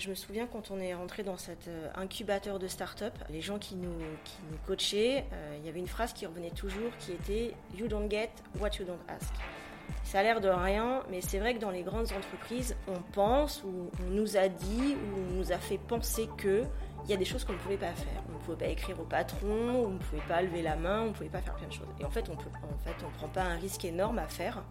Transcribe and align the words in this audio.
je 0.00 0.08
me 0.08 0.14
souviens 0.14 0.46
quand 0.46 0.70
on 0.70 0.80
est 0.80 0.94
rentré 0.94 1.22
dans 1.22 1.36
cet 1.36 1.68
euh, 1.68 1.90
incubateur 1.94 2.58
de 2.58 2.66
start-up, 2.66 3.12
les 3.28 3.40
gens 3.40 3.58
qui 3.58 3.76
nous, 3.76 3.92
coachaient, 4.66 5.26
euh, 5.32 5.56
il 5.58 5.66
y 5.66 5.68
avait 5.68 5.78
une 5.78 5.86
phrase 5.86 6.12
qui 6.12 6.26
revenait 6.26 6.50
toujours 6.50 6.90
qui 6.98 7.12
était 7.12 7.54
You 7.76 7.86
don't 7.86 8.10
get 8.10 8.30
what 8.58 8.70
you 8.78 8.84
don't 8.84 8.98
ask. 9.08 9.32
Ça 10.02 10.20
a 10.20 10.22
l'air 10.22 10.40
de 10.40 10.48
rien, 10.48 11.02
mais 11.10 11.20
c'est 11.20 11.38
vrai 11.38 11.54
que 11.54 11.58
dans 11.58 11.70
les 11.70 11.82
grandes 11.82 12.12
entreprises, 12.12 12.76
on 12.88 13.00
pense 13.12 13.62
ou 13.64 13.90
on 14.06 14.10
nous 14.10 14.36
a 14.36 14.48
dit 14.48 14.96
ou 14.96 15.18
on 15.18 15.34
nous 15.34 15.52
a 15.52 15.58
fait 15.58 15.78
penser 15.78 16.28
que 16.38 16.64
il 17.04 17.10
y 17.10 17.14
a 17.14 17.16
des 17.16 17.24
choses 17.24 17.44
qu'on 17.44 17.54
ne 17.54 17.58
pouvait 17.58 17.76
pas 17.76 17.92
faire. 17.92 18.22
On 18.28 18.34
ne 18.34 18.38
pouvait 18.38 18.66
pas 18.66 18.70
écrire 18.70 18.98
au 19.00 19.04
patron, 19.04 19.84
on 19.86 19.90
ne 19.90 19.98
pouvait 19.98 20.22
pas 20.28 20.42
lever 20.42 20.62
la 20.62 20.76
main, 20.76 21.02
on 21.02 21.06
ne 21.06 21.12
pouvait 21.12 21.28
pas 21.28 21.40
faire 21.40 21.56
plein 21.56 21.68
de 21.68 21.72
choses. 21.72 21.88
Et 21.98 22.04
en 22.04 22.10
fait, 22.10 22.28
on 22.28 22.34
on 22.34 23.10
prend 23.10 23.28
pas 23.28 23.42
un 23.42 23.56
risque 23.56 23.84
énorme 23.84 24.18
à 24.18 24.28
faire. 24.28 24.62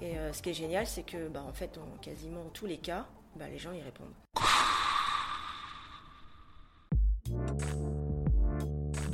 Et 0.00 0.18
euh, 0.18 0.32
ce 0.32 0.42
qui 0.42 0.50
est 0.50 0.54
génial, 0.54 0.86
c'est 0.86 1.02
que, 1.02 1.28
bah, 1.28 1.42
en 1.46 1.52
fait, 1.52 1.78
en 1.78 1.98
quasiment 1.98 2.44
tous 2.52 2.66
les 2.66 2.78
cas, 2.78 3.06
bah, 3.36 3.46
les 3.50 3.58
gens 3.58 3.72
y 3.72 3.80
répondent. 3.80 4.12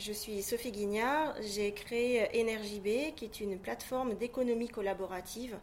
Je 0.00 0.12
suis 0.14 0.40
Sophie 0.40 0.72
Guignard, 0.72 1.34
j'ai 1.42 1.72
créé 1.72 2.40
EnergyB, 2.40 3.12
qui 3.14 3.26
est 3.26 3.40
une 3.40 3.58
plateforme 3.58 4.14
d'économie 4.14 4.70
collaborative 4.70 5.58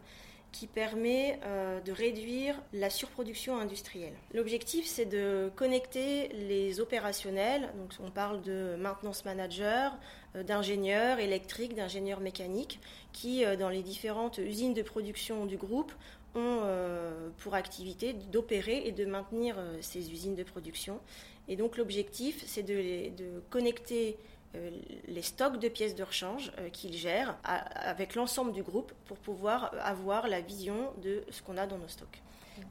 qui 0.52 0.68
permet 0.68 1.40
euh, 1.44 1.80
de 1.80 1.90
réduire 1.90 2.54
la 2.72 2.88
surproduction 2.88 3.58
industrielle. 3.58 4.14
L'objectif, 4.32 4.86
c'est 4.86 5.06
de 5.06 5.50
connecter 5.56 6.28
les 6.28 6.78
opérationnels, 6.78 7.72
donc 7.76 7.92
on 8.00 8.12
parle 8.12 8.40
de 8.42 8.76
maintenance 8.78 9.24
manager, 9.24 9.98
euh, 10.36 10.44
d'ingénieurs 10.44 11.18
électriques, 11.18 11.74
d'ingénieurs 11.74 12.20
mécaniques, 12.20 12.78
qui, 13.12 13.44
euh, 13.44 13.56
dans 13.56 13.70
les 13.70 13.82
différentes 13.82 14.38
usines 14.38 14.72
de 14.72 14.82
production 14.82 15.46
du 15.46 15.56
groupe, 15.56 15.92
ont 16.34 16.60
pour 17.38 17.54
activité 17.54 18.12
d'opérer 18.12 18.86
et 18.86 18.92
de 18.92 19.06
maintenir 19.06 19.56
ces 19.80 20.12
usines 20.12 20.36
de 20.36 20.44
production. 20.44 21.00
Et 21.48 21.56
donc 21.56 21.76
l'objectif, 21.76 22.42
c'est 22.46 22.62
de, 22.62 23.42
connecter 23.50 24.16
euh, 24.54 24.70
les 25.06 25.22
stocks 25.22 25.58
de 25.58 25.68
pièces 25.68 25.94
de 25.94 26.02
rechange 26.02 26.52
euh, 26.58 26.68
qu'ils 26.70 26.96
gèrent 26.96 27.36
avec 27.44 28.14
l'ensemble 28.14 28.52
du 28.52 28.62
groupe 28.62 28.92
pour 29.06 29.16
pouvoir 29.18 29.74
avoir 29.82 30.28
la 30.28 30.40
vision 30.40 30.92
de 31.02 31.22
ce 31.30 31.42
qu'on 31.42 31.56
a 31.56 31.66
dans 31.66 31.78
nos 31.78 31.88
stocks. 31.88 32.22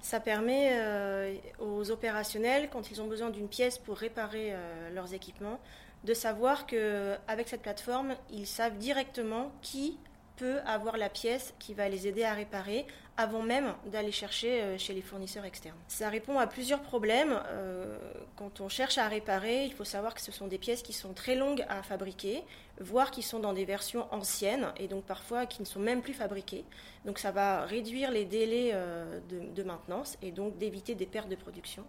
Ça 0.02 0.20
permet 0.20 0.72
euh, 0.74 1.36
aux 1.60 1.92
opérationnels, 1.92 2.70
quand 2.72 2.92
ils 2.92 3.02
ont 3.02 3.08
besoin 3.08 3.30
d'une 3.30 3.48
pièce 3.48 3.78
pour 3.78 3.98
réparer 3.98 4.54
leurs 4.94 5.14
équipements, 5.14 5.60
de 6.04 6.14
savoir 6.14 6.68
qu'avec 6.68 7.48
cette 7.48 7.62
plateforme, 7.62 8.16
ils 8.30 8.48
savent 8.48 8.78
directement 8.78 9.52
qui 9.62 9.98
peut 10.36 10.60
avoir 10.66 10.98
la 10.98 11.10
pièce 11.10 11.54
qui 11.58 11.74
va 11.74 11.90
les 11.90 12.08
aider 12.08 12.24
à 12.24 12.34
réparer 12.34 12.86
avant 13.18 13.42
même 13.42 13.74
d'aller 13.88 14.12
chercher 14.12 14.62
euh, 14.62 14.78
chez 14.78 14.94
les 14.94 15.02
fournisseurs 15.02 15.44
externes. 15.44 15.78
Ça 15.88 16.10
répond 16.10 16.38
à 16.38 16.46
plusieurs 16.46 16.82
problèmes. 16.82 17.42
Euh, 17.48 17.98
quand 18.36 18.62
on 18.62 18.70
cherche 18.70 19.00
à 19.00 19.08
réparer, 19.08 19.66
il 19.66 19.74
faut 19.74 19.84
savoir 19.84 20.14
que 20.14 20.22
ce 20.22 20.32
sont 20.32 20.48
des 20.48 20.60
pièces 20.60 20.84
qui 20.84 20.94
sont 20.94 21.14
très 21.14 21.36
longues 21.36 21.66
à 21.68 21.82
fabriquer, 21.82 22.44
voire 22.80 23.10
qui 23.10 23.24
sont 23.24 23.40
dans 23.40 23.54
des 23.54 23.66
versions 23.66 24.06
anciennes 24.14 24.72
et 24.78 24.88
donc 24.88 25.04
parfois 25.04 25.48
qui 25.48 25.62
ne 25.62 25.66
sont 25.66 25.80
même 25.80 26.02
plus 26.02 26.14
fabriquées. 26.14 26.64
Donc 27.06 27.18
ça 27.18 27.32
va 27.32 27.66
réduire 27.66 28.12
les 28.12 28.24
délais 28.24 28.72
euh, 28.74 29.20
de, 29.30 29.64
maintenance 29.64 30.18
et 30.22 30.32
donc 30.32 30.58
d'éviter 30.60 30.94
des 30.94 31.08
pertes 31.08 31.30
de 31.30 31.36
production. 31.36 31.86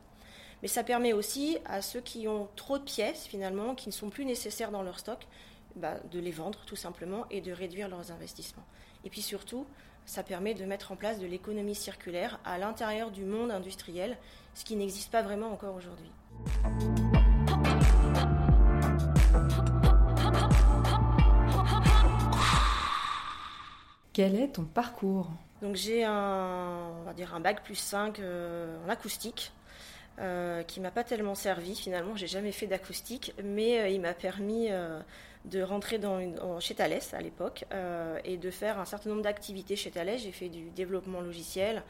Mais 0.62 0.69
ça 0.69 0.83
permet 0.83 1.12
aussi 1.12 1.59
à 1.66 1.83
ceux 1.83 2.00
qui 2.00 2.27
ont 2.27 2.49
trop 2.56 2.78
de 2.78 2.84
pièces 2.84 3.27
finalement, 3.27 3.75
qui 3.75 3.91
ne 3.91 3.93
sont 3.95 4.09
plus 4.09 4.25
nécessaires 4.25 4.71
dans 4.71 4.83
leur 4.83 4.99
stock, 4.99 5.27
bah, 5.77 5.99
de 6.10 6.19
les 6.19 6.33
vendre 6.33 6.65
tout 6.65 6.75
simplement 6.75 7.27
et 7.31 7.43
de 7.43 7.53
réduire 7.53 7.89
leurs 7.89 8.10
investissements. 8.10 8.65
Et 9.05 9.10
puis 9.10 9.22
surtout, 9.22 9.66
ça 10.09 10.23
permet 10.23 10.55
de 10.55 10.65
mettre 10.65 10.91
en 10.91 10.97
place 10.97 11.21
de 11.21 11.27
l'économie 11.27 11.75
circulaire 11.75 12.41
à 12.47 12.57
l'intérieur 12.57 13.11
du 13.11 13.25
monde 13.25 13.51
industriel, 13.51 14.17
ce 14.55 14.65
qui 14.65 14.75
n'existe 14.75 15.13
pas 15.13 15.21
vraiment 15.21 15.53
encore 15.53 15.75
aujourd'hui. 15.75 16.11
Quel 24.15 24.35
est 24.37 24.49
ton 24.49 24.65
parcours? 24.65 25.31
Donc 25.61 25.77
j'ai 25.77 26.05
un, 26.05 26.91
on 27.01 27.05
va 27.05 27.13
dire 27.13 27.35
un 27.35 27.41
bac 27.41 27.63
plus 27.63 27.75
5 27.75 28.19
euh, 28.19 28.83
en 28.87 28.89
acoustique. 28.89 29.53
Euh, 30.21 30.65
qui 30.65 30.81
m'a 30.81 30.91
pas 30.91 31.05
tellement 31.05 31.37
servi 31.37 31.77
finalement, 31.77 32.17
j'ai 32.17 32.27
jamais 32.27 32.51
fait 32.51 32.67
d'acoustique, 32.67 33.33
mais 33.45 33.79
euh, 33.79 33.89
il 33.89 34.01
m'a 34.01 34.15
permis 34.15 34.69
de 35.44 35.62
rentrer 35.62 35.99
dans 35.99 36.60
chez 36.60 36.75
Thales 36.75 37.00
à 37.12 37.21
l'époque 37.21 37.65
euh, 37.72 38.19
et 38.25 38.37
de 38.37 38.50
faire 38.50 38.78
un 38.78 38.84
certain 38.84 39.10
nombre 39.10 39.22
d'activités 39.22 39.76
chez 39.76 39.91
Thales. 39.91 40.19
J'ai 40.19 40.32
fait 40.32 40.49
du 40.49 40.71
développement 40.71 41.21
logiciel, 41.21 41.82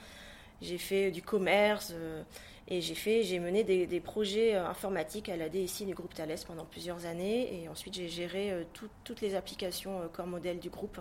j'ai 0.61 0.79
fait 0.79 1.11
du 1.11 1.23
commerce 1.23 1.93
euh, 1.95 2.23
et 2.69 2.81
j'ai 2.81 2.95
fait, 2.95 3.23
j'ai 3.23 3.39
mené 3.39 3.65
des, 3.65 4.01
projets 4.01 4.55
euh, 4.55 4.67
informatiques 4.67 5.29
à 5.29 5.37
la 5.37 5.49
DSI 5.49 5.87
du 5.87 5.95
groupe 5.95 6.15
Thales 6.15 6.37
pendant 6.47 6.65
plusieurs 6.65 7.07
années 7.07 7.63
et 7.63 7.69
ensuite 7.69 7.95
j'ai 7.95 8.09
géré 8.09 8.67
toutes 9.05 9.21
les 9.21 9.35
applications 9.35 10.09
corps 10.13 10.27
modèle 10.27 10.59
du 10.59 10.71
groupe. 10.71 11.01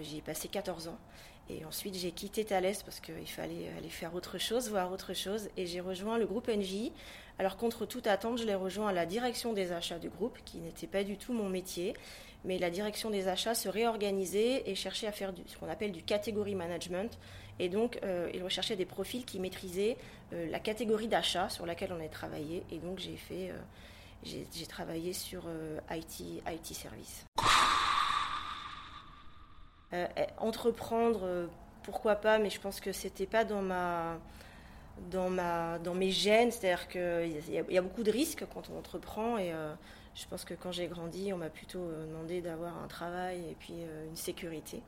J'y 0.00 0.18
ai 0.18 0.20
passé 0.20 0.48
14 0.48 0.88
ans. 0.88 0.98
Et 1.50 1.64
ensuite, 1.64 1.94
j'ai 1.94 2.12
quitté 2.12 2.44
Thales 2.44 2.74
parce 2.84 3.00
qu'il 3.00 3.26
fallait 3.26 3.68
aller 3.76 3.88
faire 3.88 4.14
autre 4.14 4.38
chose, 4.38 4.70
voir 4.70 4.92
autre 4.92 5.12
chose. 5.12 5.48
Et 5.56 5.66
j'ai 5.66 5.80
rejoint 5.80 6.18
le 6.18 6.26
groupe 6.26 6.48
NJ. 6.48 6.92
Alors, 7.42 7.56
contre 7.56 7.86
toute 7.86 8.06
attente, 8.06 8.38
je 8.38 8.44
l'ai 8.44 8.54
rejoint 8.54 8.86
à 8.86 8.92
la 8.92 9.04
direction 9.04 9.52
des 9.52 9.72
achats 9.72 9.98
du 9.98 10.08
groupe, 10.08 10.38
qui 10.44 10.58
n'était 10.58 10.86
pas 10.86 11.02
du 11.02 11.16
tout 11.16 11.32
mon 11.32 11.48
métier. 11.48 11.92
Mais 12.44 12.56
la 12.56 12.70
direction 12.70 13.10
des 13.10 13.26
achats 13.26 13.56
se 13.56 13.68
réorganisait 13.68 14.62
et 14.70 14.76
cherchait 14.76 15.08
à 15.08 15.12
faire 15.12 15.32
ce 15.46 15.58
qu'on 15.58 15.68
appelle 15.68 15.90
du 15.90 16.04
category 16.04 16.54
management. 16.54 17.18
Et 17.58 17.68
donc, 17.68 17.98
euh, 18.04 18.30
il 18.32 18.44
recherchait 18.44 18.76
des 18.76 18.84
profils 18.84 19.24
qui 19.24 19.40
maîtrisaient 19.40 19.96
euh, 20.32 20.48
la 20.52 20.60
catégorie 20.60 21.08
d'achat 21.08 21.48
sur 21.48 21.66
laquelle 21.66 21.92
on 21.92 22.00
a 22.00 22.08
travaillé. 22.08 22.62
Et 22.70 22.78
donc, 22.78 23.00
j'ai 23.00 23.16
fait, 23.16 23.50
euh, 23.50 23.58
j'ai 24.22 24.66
travaillé 24.68 25.12
sur 25.12 25.42
IT, 25.90 26.20
IT 26.46 26.66
service. 26.66 27.26
Euh, 29.94 30.06
entreprendre, 30.38 31.48
pourquoi 31.82 32.14
pas, 32.14 32.38
mais 32.38 32.50
je 32.50 32.60
pense 32.60 32.78
que 32.78 32.92
c'était 32.92 33.26
pas 33.26 33.44
dans 33.44 33.62
ma 33.62 34.20
dans, 35.10 35.30
ma, 35.30 35.78
dans 35.78 35.94
mes 35.94 36.10
gènes, 36.10 36.50
c'est-à-dire 36.50 36.88
qu'il 36.88 37.42
y, 37.48 37.74
y, 37.74 37.78
a 37.78 37.82
beaucoup 37.82 38.02
de 38.02 38.10
risques 38.10 38.44
quand 38.52 38.70
on 38.72 38.78
entreprend 38.78 39.38
et 39.38 39.52
euh, 39.52 39.72
je 40.14 40.26
pense 40.26 40.44
que 40.44 40.54
quand 40.54 40.72
j'ai 40.72 40.86
grandi, 40.86 41.32
on 41.32 41.38
m'a 41.38 41.48
plutôt 41.48 41.90
demandé 42.08 42.40
d'avoir 42.40 42.76
un 42.82 42.86
travail 42.86 43.38
et 43.50 43.56
puis 43.58 43.74
une 44.08 44.16
sécurité. 44.16 44.82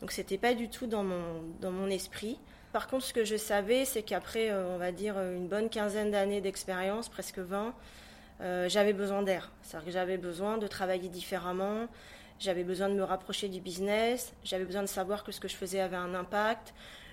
Donc 0.00 0.12
c'était 0.12 0.38
pas 0.38 0.54
du 0.54 0.68
tout 0.68 0.86
dans 0.86 1.02
mon, 1.02 1.42
dans 1.60 1.72
mon 1.72 1.88
esprit. 1.88 2.38
Par 2.72 2.86
contre, 2.86 3.04
ce 3.04 3.12
que 3.12 3.24
je 3.24 3.36
savais, 3.36 3.84
c'est 3.84 4.02
qu'après, 4.02 4.52
on 4.52 4.78
va 4.78 4.92
dire, 4.92 5.18
une 5.18 5.48
bonne 5.48 5.68
quinzaine 5.68 6.12
d'années 6.12 6.40
d'expérience, 6.40 7.08
presque 7.08 7.40
20, 7.40 7.74
j'avais 8.68 8.92
besoin 8.92 9.22
d'air. 9.22 9.50
C'est-à-dire 9.62 9.86
que 9.86 9.92
j'avais 9.92 10.18
besoin 10.18 10.56
de 10.56 10.68
travailler 10.68 11.08
différemment, 11.08 11.88
j'avais 12.40 12.64
besoin 12.64 12.88
de 12.88 12.94
me 12.94 13.04
rapprocher 13.04 13.48
du 13.48 13.60
business, 13.60 14.32
j'avais 14.44 14.64
besoin 14.64 14.82
de 14.82 14.88
savoir 14.88 15.24
que 15.24 15.30
ce 15.30 15.40
que 15.40 15.46
je 15.46 15.54
faisais 15.54 15.80
avait 15.80 15.96
un 15.96 16.14
impact, 16.14 16.72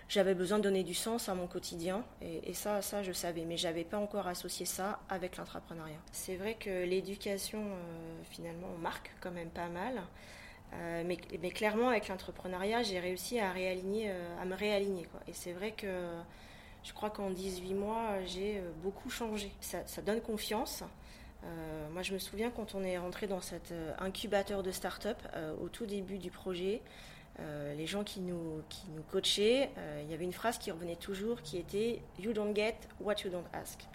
j'avais 0.09 0.35
besoin 0.35 0.57
de 0.57 0.63
donner 0.63 0.84
du 0.84 0.94
sens 0.94 1.28
à 1.28 1.35
mon 1.35 1.47
quotidien. 1.47 2.03
Et, 2.22 2.53
ça, 2.53 2.81
ça, 2.81 3.03
je 3.03 3.12
savais, 3.12 3.44
mais 3.45 3.57
j'avais 3.57 3.84
pas 3.84 3.97
encore 3.97 4.28
associé 4.28 4.66
ça 4.66 5.00
avec 5.09 5.38
l'entrepreneuriat. 5.38 5.98
C'est 6.12 6.38
vrai 6.38 6.56
que 6.56 6.86
l'éducation, 6.86 7.59
euh, 7.59 8.24
finalement, 8.24 8.69
marque 8.81 9.12
quand 9.19 9.31
même 9.31 9.50
pas 9.50 9.68
mal. 9.68 10.01
Euh, 10.74 11.04
mais, 11.06 11.51
clairement, 11.51 11.89
avec 11.89 12.07
l'entrepreneuriat, 12.07 12.83
j'ai 12.83 13.00
réussi 13.00 13.39
à, 13.39 13.51
euh, 13.51 14.45
me 14.45 14.56
réaligner. 14.56 15.07
Et 15.27 15.33
c'est 15.33 15.51
vrai 15.51 15.71
que 15.71 16.07
je 16.83 16.94
crois 16.94 17.10
qu'en 17.10 17.30
18 17.30 17.74
mois, 17.74 18.24
j'ai 18.25 18.62
beaucoup 18.81 19.10
changé. 19.10 19.51
Ça, 19.60 20.01
donne 20.01 20.21
confiance. 20.21 20.83
Moi, 21.92 22.01
je 22.01 22.13
me 22.13 22.19
souviens 22.19 22.50
quand 22.50 22.75
on 22.75 22.83
est 22.83 22.98
rentré 22.98 23.27
dans 23.27 23.42
cet 23.42 23.74
incubateur 24.00 24.63
de 24.63 24.71
start-up 24.71 25.18
au 25.62 25.69
tout 25.69 25.86
début 25.86 26.18
du 26.18 26.31
projet, 26.31 26.81
les 27.75 27.86
gens 27.86 28.04
qui 28.04 28.19
nous, 28.19 28.62
qui 28.69 28.89
nous 28.95 29.04
coachaient, 29.04 29.69
il 30.04 30.10
y 30.10 30.13
avait 30.13 30.24
une 30.24 30.34
phrase 30.34 30.57
qui 30.57 30.72
revenait 30.72 30.95
toujours 30.95 31.42
qui 31.42 31.57
était 31.57 32.01
You 32.19 32.34
don't 32.34 32.56
get 32.56 32.75
what 33.00 33.16
you 33.24 33.30
don't 33.30 33.45
ask. 33.54 33.86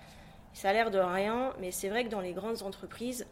Ça 0.53 0.71
a 0.71 0.73
l'air 0.73 0.91
de 0.91 0.99
rien, 0.99 1.53
mais 1.61 1.71
c'est 1.71 1.89
vrai 1.89 2.05
que 2.05 2.09
dans 2.09 2.21
les 2.21 2.33
grandes 2.33 2.63
entreprises, 2.63 3.27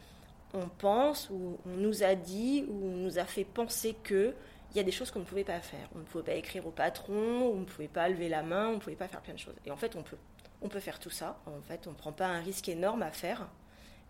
on 0.54 0.68
pense 0.68 1.30
ou 1.30 1.58
on 1.66 1.76
nous 1.76 2.02
a 2.02 2.14
dit 2.14 2.64
ou 2.68 2.86
on 2.86 2.96
nous 2.96 3.18
a 3.18 3.24
fait 3.24 3.44
penser 3.44 3.94
que 4.02 4.34
il 4.72 4.76
y 4.76 4.80
a 4.80 4.82
des 4.84 4.92
choses 4.92 5.10
qu'on 5.10 5.20
ne 5.20 5.24
pouvait 5.24 5.44
pas 5.44 5.60
faire. 5.60 5.88
On 5.96 5.98
ne 5.98 6.04
pouvait 6.04 6.24
pas 6.24 6.34
écrire 6.34 6.66
au 6.66 6.70
patron, 6.70 7.52
on 7.52 7.60
ne 7.60 7.64
pouvait 7.64 7.88
pas 7.88 8.08
lever 8.08 8.28
la 8.28 8.42
main, 8.42 8.68
on 8.68 8.74
ne 8.74 8.78
pouvait 8.78 8.96
pas 8.96 9.08
faire 9.08 9.20
plein 9.20 9.34
de 9.34 9.38
choses. 9.38 9.56
Et 9.66 9.70
en 9.70 9.76
fait, 9.76 9.96
on 9.96 10.02
peut. 10.02 10.16
on 10.62 10.68
peut 10.68 10.80
faire 10.80 10.98
tout 10.98 11.10
ça. 11.10 11.40
En 11.46 11.60
fait, 11.62 11.86
on 11.86 11.90
ne 11.90 11.96
prend 11.96 12.12
pas 12.12 12.26
un 12.26 12.40
risque 12.40 12.68
énorme 12.68 13.02
à 13.02 13.10
faire. 13.10 13.48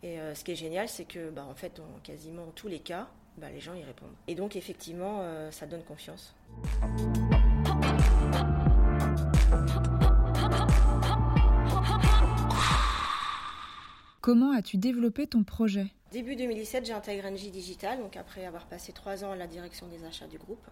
Et 0.02 0.18
ce 0.34 0.44
qui 0.44 0.52
est 0.52 0.56
génial, 0.56 0.88
c'est 0.88 1.04
que, 1.04 1.30
bah, 1.30 1.46
en 1.48 1.54
fait, 1.54 1.76
dans 1.76 1.98
quasiment 2.02 2.46
tous 2.54 2.68
les 2.68 2.80
cas, 2.80 3.08
bah, 3.38 3.50
les 3.50 3.60
gens 3.60 3.74
y 3.74 3.82
répondent. 3.82 4.14
Et 4.28 4.34
donc, 4.34 4.56
effectivement, 4.56 5.22
ça 5.50 5.66
donne 5.66 5.82
confiance. 5.82 6.34
Comment 14.20 14.52
as-tu 14.52 14.76
développé 14.76 15.26
ton 15.26 15.44
projet? 15.44 15.86
Début 16.12 16.36
2017, 16.36 16.84
j'ai 16.86 16.92
intégré 16.92 17.30
NJ 17.30 17.50
Digital, 17.50 17.98
donc 17.98 18.16
après 18.16 18.44
avoir 18.44 18.66
passé 18.66 18.92
trois 18.92 19.24
ans 19.24 19.32
à 19.32 19.36
la 19.36 19.46
direction 19.46 19.86
des 19.86 20.04
achats 20.04 20.26
du 20.26 20.36
groupe. 20.38 20.66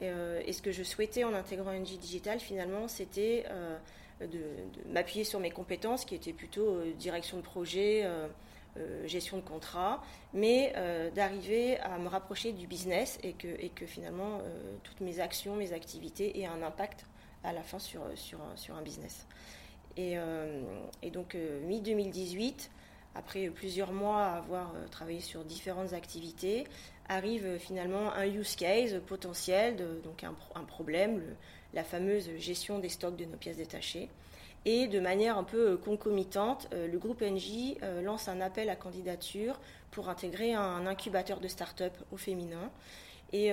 Et, 0.00 0.08
euh, 0.08 0.40
ce 0.50 0.62
que 0.62 0.72
je 0.72 0.82
souhaitais 0.82 1.24
en 1.24 1.34
intégrant 1.34 1.72
NJ 1.72 1.98
Digital, 1.98 2.40
finalement, 2.40 2.88
c'était 2.88 3.44
euh, 3.50 3.76
de, 4.20 4.40
m'appuyer 4.90 5.24
sur 5.24 5.38
mes 5.38 5.50
compétences, 5.50 6.04
qui 6.04 6.14
étaient 6.14 6.32
plutôt 6.32 6.66
euh, 6.66 6.92
direction 6.98 7.36
de 7.36 7.42
projet, 7.42 8.08
gestion 9.06 9.36
de 9.38 9.42
contrat, 9.42 10.02
mais 10.32 10.72
d'arriver 11.14 11.78
à 11.80 11.98
me 11.98 12.08
rapprocher 12.08 12.52
du 12.52 12.66
business 12.66 13.18
et 13.22 13.32
que, 13.32 13.86
finalement, 13.86 14.40
toutes 14.82 15.00
mes 15.00 15.20
actions, 15.20 15.56
mes 15.56 15.72
activités 15.72 16.40
aient 16.40 16.46
un 16.46 16.62
impact 16.62 17.06
à 17.44 17.52
la 17.52 17.62
fin 17.62 17.78
sur, 17.78 18.02
un 18.02 18.82
business. 18.82 19.26
Et, 19.96 20.16
donc, 21.10 21.34
mi-2018, 21.34 22.68
après 23.18 23.48
plusieurs 23.50 23.92
mois 23.92 24.22
à 24.22 24.36
avoir 24.36 24.74
euh, 24.74 24.86
travaillé 24.88 25.20
sur 25.20 25.44
différentes 25.44 25.92
activités, 25.92 26.66
arrive 27.08 27.46
euh, 27.46 27.58
finalement 27.58 28.12
un 28.12 28.26
use 28.26 28.54
case 28.54 29.00
potentiel, 29.06 29.76
donc 30.04 30.24
un, 30.24 30.64
problème, 30.64 31.22
la 31.74 31.84
fameuse 31.84 32.30
gestion 32.38 32.78
des 32.78 32.88
stocks 32.88 33.16
de 33.16 33.24
nos 33.24 33.36
pièces 33.36 33.56
détachées. 33.56 34.08
Et 34.70 34.86
de 34.86 35.00
manière 35.00 35.38
un 35.38 35.44
peu 35.44 35.70
euh, 35.70 35.76
concomitante, 35.78 36.68
le 36.72 36.98
groupe 36.98 37.22
NJ 37.22 37.76
lance 38.02 38.28
un 38.28 38.42
appel 38.42 38.68
à 38.68 38.76
candidature 38.76 39.58
pour 39.90 40.10
intégrer 40.10 40.52
un 40.52 40.86
incubateur 40.86 41.40
de 41.40 41.48
start-up 41.48 41.96
au 42.12 42.18
féminin. 42.18 42.70
Et, 43.32 43.50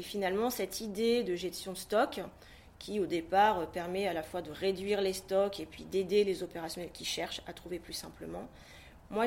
finalement, 0.00 0.48
cette 0.48 0.80
idée 0.80 1.22
de 1.22 1.34
gestion 1.34 1.72
de 1.72 1.76
stock, 1.76 2.20
qui 2.78 2.98
au 2.98 3.04
départ 3.04 3.70
permet 3.72 4.06
à 4.06 4.14
la 4.14 4.22
fois 4.22 4.40
de 4.40 4.50
réduire 4.50 5.02
les 5.02 5.12
stocks 5.12 5.60
et 5.60 5.66
puis 5.66 5.84
d'aider 5.84 6.24
les 6.24 6.42
opérationnels 6.42 6.92
qui 6.92 7.04
cherchent 7.04 7.42
à 7.46 7.52
trouver 7.52 7.78
plus 7.78 7.92
simplement, 7.92 8.48
moi, 9.10 9.26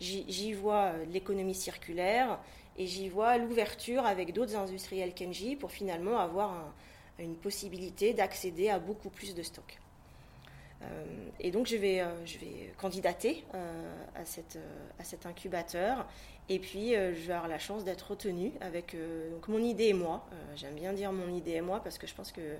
j'y 0.00 0.52
vois 0.52 0.92
euh, 0.92 1.04
l'économie 1.06 1.54
circulaire 1.54 2.38
et 2.78 2.86
j'y 2.86 3.08
vois 3.08 3.36
l'ouverture 3.36 4.06
avec 4.06 4.32
d'autres 4.32 4.56
industriels 4.56 5.12
Kenji 5.12 5.56
pour 5.56 5.70
finalement 5.70 6.18
avoir 6.18 6.72
une 7.18 7.36
possibilité 7.36 8.14
d'accéder 8.14 8.70
à 8.70 8.78
beaucoup 8.78 9.10
plus 9.10 9.34
de 9.34 9.42
stocks. 9.42 9.78
Euh, 10.82 11.04
et 11.38 11.50
donc 11.50 11.66
je 11.66 11.76
vais, 11.76 12.00
euh, 12.00 12.24
je 12.24 12.38
vais 12.38 12.72
candidater 12.78 13.44
à, 14.14 14.24
cette, 14.24 14.58
à 14.98 15.04
cet 15.04 15.26
incubateur 15.26 16.06
et 16.48 16.58
puis 16.58 16.90
je 16.92 17.26
vais 17.26 17.32
avoir 17.32 17.48
la 17.48 17.58
chance 17.58 17.84
d'être 17.84 18.10
retenue 18.10 18.52
avec 18.60 18.96
donc 19.30 19.46
mon 19.48 19.62
idée 19.62 19.88
et 19.88 19.92
moi. 19.92 20.26
J'aime 20.56 20.74
bien 20.74 20.92
dire 20.92 21.12
mon 21.12 21.32
idée 21.32 21.52
et 21.52 21.60
moi 21.60 21.80
parce 21.82 21.96
que 21.96 22.06
je 22.06 22.14
pense 22.14 22.32
que 22.32 22.56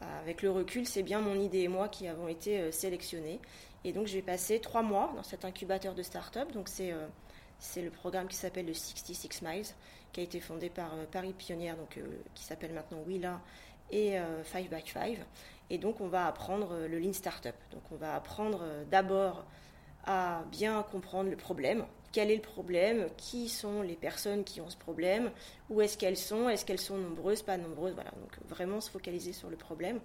avec 0.00 0.42
le 0.42 0.50
recul, 0.50 0.86
c'est 0.86 1.02
bien 1.02 1.20
mon 1.20 1.38
idée 1.38 1.60
et 1.60 1.68
moi 1.68 1.88
qui 1.88 2.08
avons 2.08 2.26
été 2.26 2.72
sélectionnés. 2.72 3.38
Et 3.84 3.92
donc, 3.92 4.06
je 4.06 4.14
vais 4.14 4.22
passer 4.22 4.60
trois 4.60 4.82
mois 4.82 5.12
dans 5.16 5.22
cet 5.22 5.44
incubateur 5.44 5.94
de 5.94 6.02
start-up. 6.02 6.52
Donc, 6.52 6.68
c'est 6.68 6.92
euh, 6.92 7.06
c'est 7.58 7.82
le 7.82 7.90
programme 7.90 8.26
qui 8.26 8.36
s'appelle 8.36 8.66
le 8.66 8.74
66 8.74 9.42
Miles, 9.42 9.66
qui 10.12 10.20
a 10.20 10.22
été 10.22 10.40
fondé 10.40 10.70
par 10.70 10.94
euh, 10.94 11.04
Paris 11.10 11.34
Pionnière, 11.36 11.76
donc, 11.76 11.96
euh, 11.98 12.06
qui 12.34 12.44
s'appelle 12.44 12.72
maintenant 12.72 13.02
Willa 13.06 13.40
et 13.90 14.16
5 14.44 14.70
by 14.70 14.82
5 14.86 15.18
Et 15.70 15.78
donc, 15.78 16.00
on 16.00 16.08
va 16.08 16.26
apprendre 16.26 16.76
le 16.88 16.98
Lean 16.98 17.12
Startup. 17.12 17.54
Donc, 17.72 17.82
on 17.92 17.96
va 17.96 18.14
apprendre 18.14 18.64
d'abord 18.90 19.44
à 20.04 20.42
bien 20.50 20.82
comprendre 20.90 21.30
le 21.30 21.36
problème. 21.36 21.84
Quel 22.12 22.30
est 22.30 22.36
le 22.36 22.42
problème? 22.42 23.06
Qui 23.16 23.48
sont 23.48 23.82
les 23.82 23.94
personnes 23.94 24.42
qui 24.42 24.60
ont 24.60 24.68
ce 24.68 24.76
problème? 24.76 25.30
Où 25.68 25.80
est-ce 25.80 25.96
qu'elles 25.96 26.16
sont? 26.16 26.48
Est-ce 26.48 26.64
qu'elles 26.64 26.80
sont 26.80 26.98
nombreuses? 26.98 27.42
Pas 27.42 27.56
nombreuses? 27.56 27.94
Voilà, 27.94 28.10
donc 28.10 28.48
vraiment 28.48 28.80
se 28.80 28.90
focaliser 28.90 29.32
sur 29.32 29.48
le 29.48 29.56
problème 29.56 30.00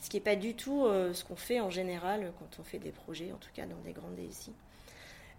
ce 0.00 0.08
qui 0.08 0.16
n'est 0.16 0.22
pas 0.22 0.36
du 0.36 0.54
tout 0.54 0.84
euh, 0.86 1.12
ce 1.12 1.24
qu'on 1.24 1.36
fait 1.36 1.60
en 1.60 1.70
général 1.70 2.32
quand 2.38 2.58
on 2.58 2.64
fait 2.64 2.78
des 2.78 2.90
projets, 2.90 3.32
en 3.32 3.36
tout 3.36 3.50
cas 3.54 3.66
dans 3.66 3.78
des 3.84 3.92
grandes 3.92 4.16
DSI. 4.16 4.52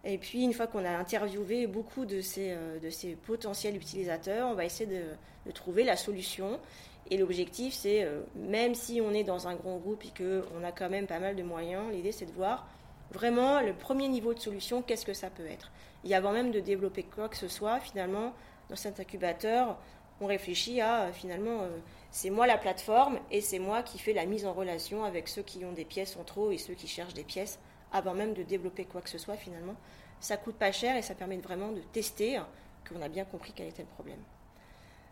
Et 0.03 0.17
puis, 0.17 0.43
une 0.43 0.53
fois 0.53 0.65
qu'on 0.65 0.83
a 0.83 0.89
interviewé 0.89 1.67
beaucoup 1.67 2.05
de 2.05 2.21
ces, 2.21 2.51
euh, 2.51 2.79
de 2.79 2.89
ces 2.89 3.15
potentiels 3.15 3.75
utilisateurs, 3.75 4.49
on 4.49 4.55
va 4.55 4.65
essayer 4.65 4.89
de, 4.89 5.51
trouver 5.51 5.83
la 5.83 5.97
solution. 5.97 6.59
Et 7.09 7.17
l'objectif, 7.17 7.73
c'est, 7.73 8.03
euh, 8.03 8.21
même 8.35 8.75
si 8.75 9.01
on 9.01 9.11
est 9.11 9.23
dans 9.23 9.47
un 9.47 9.55
grand 9.55 9.77
groupe 9.77 10.03
et 10.05 10.13
qu'on 10.15 10.63
a 10.63 10.71
quand 10.71 10.89
même 10.89 11.07
pas 11.07 11.19
mal 11.19 11.35
de 11.35 11.43
moyens, 11.43 11.91
l'idée, 11.91 12.11
c'est 12.11 12.25
de 12.25 12.31
voir 12.31 12.67
vraiment 13.11 13.59
le 13.59 13.73
premier 13.73 14.07
niveau 14.07 14.33
de 14.33 14.39
solution, 14.39 14.81
qu'est-ce 14.81 15.05
que 15.05 15.13
ça 15.13 15.29
peut 15.29 15.45
être. 15.45 15.71
Et 16.05 16.15
avant 16.15 16.31
même 16.31 16.51
de 16.51 16.59
développer 16.59 17.03
quoi 17.03 17.27
que 17.27 17.37
ce 17.37 17.47
soit, 17.47 17.79
finalement, 17.79 18.33
dans 18.69 18.75
cet 18.77 18.99
incubateur, 18.99 19.77
on 20.21 20.27
réfléchit 20.27 20.79
à, 20.79 21.11
finalement, 21.11 21.67
c'est 22.11 22.29
moi 22.29 22.47
la 22.47 22.57
plateforme 22.57 23.19
et 23.31 23.41
c'est 23.41 23.59
moi 23.59 23.83
qui 23.83 23.97
fais 23.99 24.13
la 24.13 24.25
mise 24.25 24.45
en 24.45 24.53
relation 24.53 25.03
avec 25.03 25.27
ceux 25.27 25.41
qui 25.41 25.65
ont 25.65 25.71
des 25.71 25.85
pièces 25.85 26.15
en 26.15 26.23
trop 26.23 26.51
et 26.51 26.57
ceux 26.57 26.75
qui 26.75 26.87
cherchent 26.87 27.13
des 27.13 27.23
pièces 27.23 27.59
avant 27.91 28.13
même 28.13 28.33
de 28.33 28.43
développer 28.43 28.85
quoi 28.85 29.01
que 29.01 29.09
ce 29.09 29.17
soit 29.17 29.35
finalement. 29.35 29.75
Ça 30.19 30.37
coûte 30.37 30.55
pas 30.55 30.71
cher 30.71 30.95
et 30.95 31.01
ça 31.01 31.15
permet 31.15 31.37
vraiment 31.37 31.71
de 31.71 31.81
tester 31.81 32.39
qu'on 32.87 33.01
a 33.01 33.09
bien 33.09 33.25
compris 33.25 33.53
quel 33.55 33.67
était 33.67 33.81
le 33.81 33.87
problème. 33.89 34.19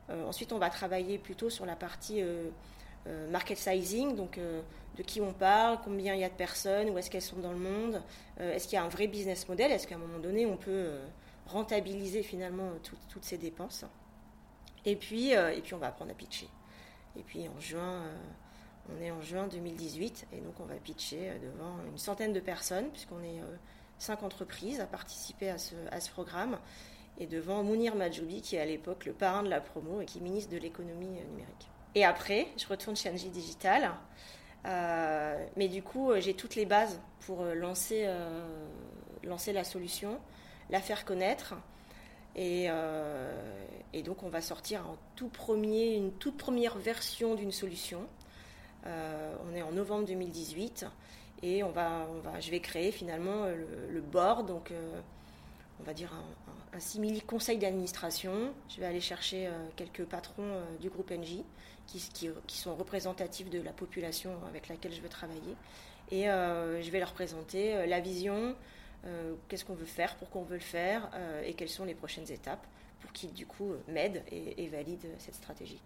Euh, 0.09 0.27
ensuite, 0.27 0.51
on 0.53 0.57
va 0.57 0.69
travailler 0.69 1.17
plutôt 1.17 1.49
sur 1.49 1.65
la 1.65 1.75
partie 1.75 2.21
euh, 2.21 2.49
euh, 3.07 3.29
market 3.29 3.57
sizing, 3.57 4.15
donc 4.15 4.39
de 4.39 5.03
qui 5.03 5.21
on 5.21 5.33
parle, 5.33 5.79
combien 5.83 6.13
il 6.13 6.21
y 6.21 6.23
a 6.23 6.29
de 6.29 6.33
personnes, 6.33 6.89
où 6.89 6.97
est-ce 6.97 7.09
qu'elles 7.09 7.21
sont 7.21 7.39
dans 7.39 7.53
le 7.53 7.59
monde, 7.59 8.01
est-ce 8.39 8.67
qu'il 8.67 8.75
y 8.75 8.79
a 8.79 8.83
un 8.83 8.89
vrai 8.89 9.07
business 9.07 9.47
model, 9.47 9.71
est-ce 9.71 9.87
qu'à 9.87 9.95
un 9.95 9.99
moment 9.99 10.19
donné 10.19 10.45
on 10.45 10.57
peut 10.57 10.89
rentabiliser 11.45 12.21
finalement 12.21 12.69
toutes 13.07 13.23
ces 13.23 13.37
dépenses. 13.37 13.85
Et 14.85 14.97
puis, 14.97 15.31
et 15.31 15.61
puis 15.63 15.73
on 15.73 15.77
va 15.77 15.87
apprendre 15.87 16.11
à 16.11 16.13
pitcher. 16.13 16.49
Et 17.17 17.23
puis 17.23 17.47
en 17.47 17.57
juin, 17.61 18.03
on 18.93 19.01
est 19.01 19.09
en 19.09 19.21
juin 19.21 19.47
2018 19.47 20.27
et 20.33 20.41
donc 20.41 20.59
on 20.59 20.65
va 20.65 20.75
pitcher 20.75 21.31
devant 21.41 21.77
une 21.89 21.97
centaine 21.97 22.33
de 22.33 22.41
personnes 22.41 22.89
puisqu'on 22.89 23.23
est 23.23 23.39
cinq 23.99 24.21
entreprises 24.21 24.81
à 24.81 24.85
participer 24.85 25.49
à 25.49 25.57
ce, 25.57 25.75
à 25.91 26.01
ce 26.01 26.11
programme 26.11 26.57
et 27.19 27.27
devant 27.27 27.63
Mounir 27.63 27.95
Majoubi 27.95 28.41
qui 28.41 28.55
est 28.55 28.59
à 28.59 28.65
l'époque 28.65 29.05
le 29.05 29.13
parrain 29.13 29.43
de 29.43 29.49
la 29.49 29.61
promo 29.61 30.01
et 30.01 30.05
qui 30.05 30.19
est 30.19 30.21
ministre 30.21 30.51
de 30.51 30.57
l'économie 30.57 31.07
numérique. 31.07 31.69
Et 31.95 32.05
après, 32.05 32.47
je 32.57 32.67
retourne 32.67 32.95
chez 32.95 33.09
Angie 33.09 33.29
Digital. 33.29 33.91
mais 34.65 35.67
du 35.67 35.81
coup, 35.81 36.11
j'ai 36.19 36.33
toutes 36.33 36.55
les 36.55 36.65
bases 36.65 37.01
pour 37.21 37.43
lancer, 37.43 38.07
lancer 39.23 39.53
la 39.53 39.63
solution, 39.63 40.19
la 40.69 40.81
faire 40.81 41.03
connaître 41.03 41.55
euh, 42.37 43.67
et, 43.93 44.01
donc 44.03 44.23
on 44.23 44.29
va 44.29 44.41
sortir 44.41 44.87
en 44.87 44.97
tout 45.15 45.27
premier, 45.27 45.95
une 45.95 46.11
toute 46.11 46.37
première 46.37 46.77
version 46.77 47.35
d'une 47.35 47.51
solution. 47.51 48.01
Euh, 48.85 49.35
on 49.49 49.55
est 49.55 49.61
en 49.61 49.71
novembre 49.71 50.05
2018 50.05 50.85
et 51.41 51.63
on 51.63 51.71
va, 51.71 52.07
je 52.39 52.51
vais 52.51 52.59
créer 52.59 52.91
finalement 52.91 53.45
le, 53.45 54.01
board, 54.01 54.47
donc 54.47 54.71
euh, 54.71 55.01
on 55.79 55.83
va 55.83 55.93
dire 55.93 56.11
un, 56.73 56.79
simili 56.79 57.21
conseil 57.21 57.57
d'administration. 57.57 58.53
Je 58.69 58.79
vais 58.79 58.85
aller 58.85 59.01
chercher 59.01 59.49
quelques 59.75 60.05
patrons 60.05 60.61
du 60.79 60.89
groupe 60.89 61.11
NJ 61.11 61.43
qui, 61.87 62.29
sont 62.47 62.75
représentatifs 62.75 63.49
de 63.49 63.61
la 63.61 63.73
population 63.73 64.31
avec 64.47 64.69
laquelle 64.69 64.93
je 64.93 65.01
veux 65.01 65.09
travailler. 65.09 65.55
Et 66.11 66.25
je 66.25 66.89
vais 66.89 66.99
leur 66.99 67.11
présenter 67.11 67.85
la 67.87 67.99
vision, 67.99 68.55
euh, 69.05 69.35
qu'est-ce 69.47 69.63
qu'on 69.63 69.75
veut 69.75 69.85
faire, 69.85 70.15
pourquoi 70.17 70.41
on 70.41 70.45
veut 70.45 70.57
le 70.57 70.61
faire 70.61 71.09
euh, 71.13 71.43
et 71.45 71.53
quelles 71.53 71.69
sont 71.69 71.85
les 71.85 71.95
prochaines 71.95 72.29
étapes 72.29 72.65
pour 72.99 73.13
qu'ils 73.13 73.31
du 73.31 73.45
coup 73.45 73.71
m'aident 73.87 74.23
et, 74.29 74.67
valident 74.67 75.07
cette 75.19 75.35
stratégie. 75.35 75.81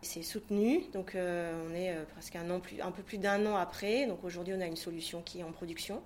C'est 0.00 0.22
soutenu, 0.22 0.84
donc 0.92 1.14
euh, 1.14 1.68
on 1.68 1.74
est 1.74 1.94
presque 2.12 2.36
un 2.36 2.90
peu 2.92 3.02
plus 3.02 3.18
d'un 3.18 3.44
an 3.44 3.56
après. 3.56 4.06
Donc 4.06 4.24
aujourd'hui, 4.24 4.54
on 4.56 4.60
a 4.60 4.66
une 4.66 4.76
solution 4.76 5.20
qui 5.20 5.40
est 5.40 5.42
en 5.42 5.52
production. 5.52 6.02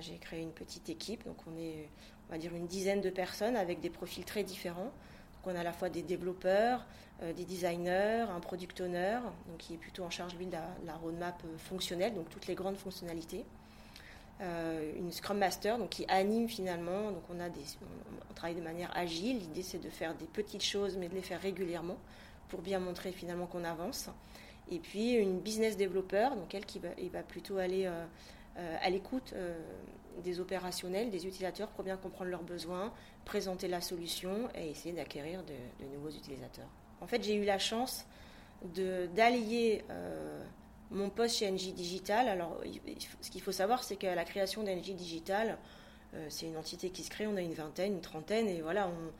J'ai 0.00 0.18
créé 0.18 0.42
une 0.42 0.52
petite 0.52 0.88
équipe, 0.90 1.24
donc 1.24 1.36
on 1.46 1.56
est, 1.58 1.88
on 2.28 2.32
va 2.32 2.38
dire, 2.38 2.54
une 2.54 2.66
dizaine 2.66 3.00
de 3.00 3.10
personnes 3.10 3.56
avec 3.56 3.80
des 3.80 3.90
profils 3.90 4.24
très 4.24 4.44
différents 4.44 4.92
on 5.46 5.56
a 5.56 5.60
à 5.60 5.62
la 5.62 5.72
fois 5.72 5.88
des 5.88 6.02
développeurs, 6.02 6.84
euh, 7.22 7.32
des 7.32 7.44
designers, 7.44 8.26
un 8.28 8.40
product 8.40 8.80
owner, 8.80 9.18
donc 9.48 9.58
qui 9.58 9.74
est 9.74 9.78
plutôt 9.78 10.04
en 10.04 10.10
charge 10.10 10.34
lui 10.36 10.46
de 10.46 10.56
la, 10.84 10.94
roadmap 10.96 11.40
euh, 11.44 11.58
fonctionnelle, 11.58 12.14
donc 12.14 12.28
toutes 12.28 12.46
les 12.46 12.54
grandes 12.54 12.76
fonctionnalités. 12.76 13.44
Euh, 14.42 14.92
une 14.98 15.12
Scrum 15.12 15.38
Master, 15.38 15.78
donc 15.78 15.90
qui 15.90 16.04
anime 16.08 16.48
finalement. 16.48 17.10
Donc 17.10 17.22
on 17.30 17.40
a 17.40 17.48
des, 17.48 17.62
on, 18.30 18.34
travaille 18.34 18.56
de 18.56 18.60
manière 18.60 18.94
agile. 18.94 19.38
L'idée 19.38 19.62
c'est 19.62 19.78
de 19.78 19.88
faire 19.88 20.14
des 20.14 20.26
petites 20.26 20.64
choses, 20.64 20.96
mais 20.98 21.08
de 21.08 21.14
les 21.14 21.22
faire 21.22 21.40
régulièrement 21.40 21.96
pour 22.48 22.60
bien 22.60 22.78
montrer 22.78 23.12
finalement 23.12 23.46
qu'on 23.46 23.64
avance. 23.64 24.10
Et 24.70 24.78
puis 24.78 25.12
une 25.12 25.40
business 25.40 25.76
developer, 25.76 26.30
donc 26.36 26.54
elle 26.54 26.66
qui 26.66 26.80
va 26.80 27.22
plutôt 27.22 27.56
aller 27.56 27.88
à 28.56 28.90
l'écoute 28.90 29.34
des 30.24 30.40
opérationnels, 30.40 31.10
des 31.10 31.26
utilisateurs 31.26 31.68
pour 31.68 31.84
bien 31.84 31.96
comprendre 31.96 32.30
leurs 32.30 32.42
besoins, 32.42 32.92
présenter 33.24 33.68
la 33.68 33.80
solution 33.80 34.48
et 34.54 34.70
essayer 34.70 34.94
d'acquérir 34.94 35.42
de, 35.44 35.84
nouveaux 35.94 36.10
utilisateurs. 36.10 36.68
En 37.00 37.06
fait, 37.06 37.22
j'ai 37.22 37.34
eu 37.34 37.44
la 37.44 37.58
chance 37.58 38.06
d'allier 39.14 39.84
mon 40.90 41.10
poste 41.10 41.36
chez 41.36 41.50
NJ 41.50 41.74
Digital. 41.74 42.28
Alors, 42.28 42.60
ce 43.20 43.30
qu'il 43.30 43.42
faut 43.42 43.52
savoir, 43.52 43.84
c'est 43.84 43.96
qu'à 43.96 44.14
la 44.14 44.24
création 44.24 44.62
d'NJ 44.62 44.94
Digital, 44.94 45.58
c'est 46.28 46.46
une 46.46 46.56
entité 46.56 46.90
qui 46.90 47.02
se 47.02 47.10
crée, 47.10 47.26
on 47.26 47.36
a 47.36 47.42
une 47.42 47.54
vingtaine, 47.54 47.92
une 47.92 48.00
trentaine, 48.00 48.48
et 48.48 48.62
voilà, 48.62 48.88
on, 48.88 49.12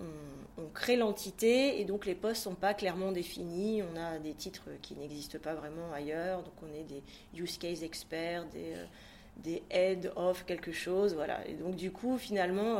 on, 0.00 0.68
crée 0.72 0.96
l'entité, 0.96 1.80
et 1.80 1.84
donc 1.84 2.04
les 2.04 2.16
postes 2.16 2.42
sont 2.42 2.54
pas 2.54 2.74
clairement 2.74 3.12
définis. 3.12 3.82
On 3.82 3.96
a 3.96 4.18
des 4.18 4.32
titres 4.34 4.68
qui 4.82 4.94
n'existent 4.96 5.38
pas 5.38 5.54
vraiment 5.54 5.92
ailleurs, 5.92 6.42
donc 6.42 6.54
on 6.62 6.72
est 6.74 6.82
des 6.82 7.02
use 7.40 7.58
case 7.58 7.84
experts, 7.84 8.44
des, 8.46 8.74
des 9.36 9.62
head 9.70 10.12
of 10.16 10.44
quelque 10.44 10.72
chose, 10.72 11.14
voilà. 11.14 11.46
Et 11.46 11.54
donc, 11.54 11.76
du 11.76 11.92
coup, 11.92 12.18
finalement, 12.18 12.78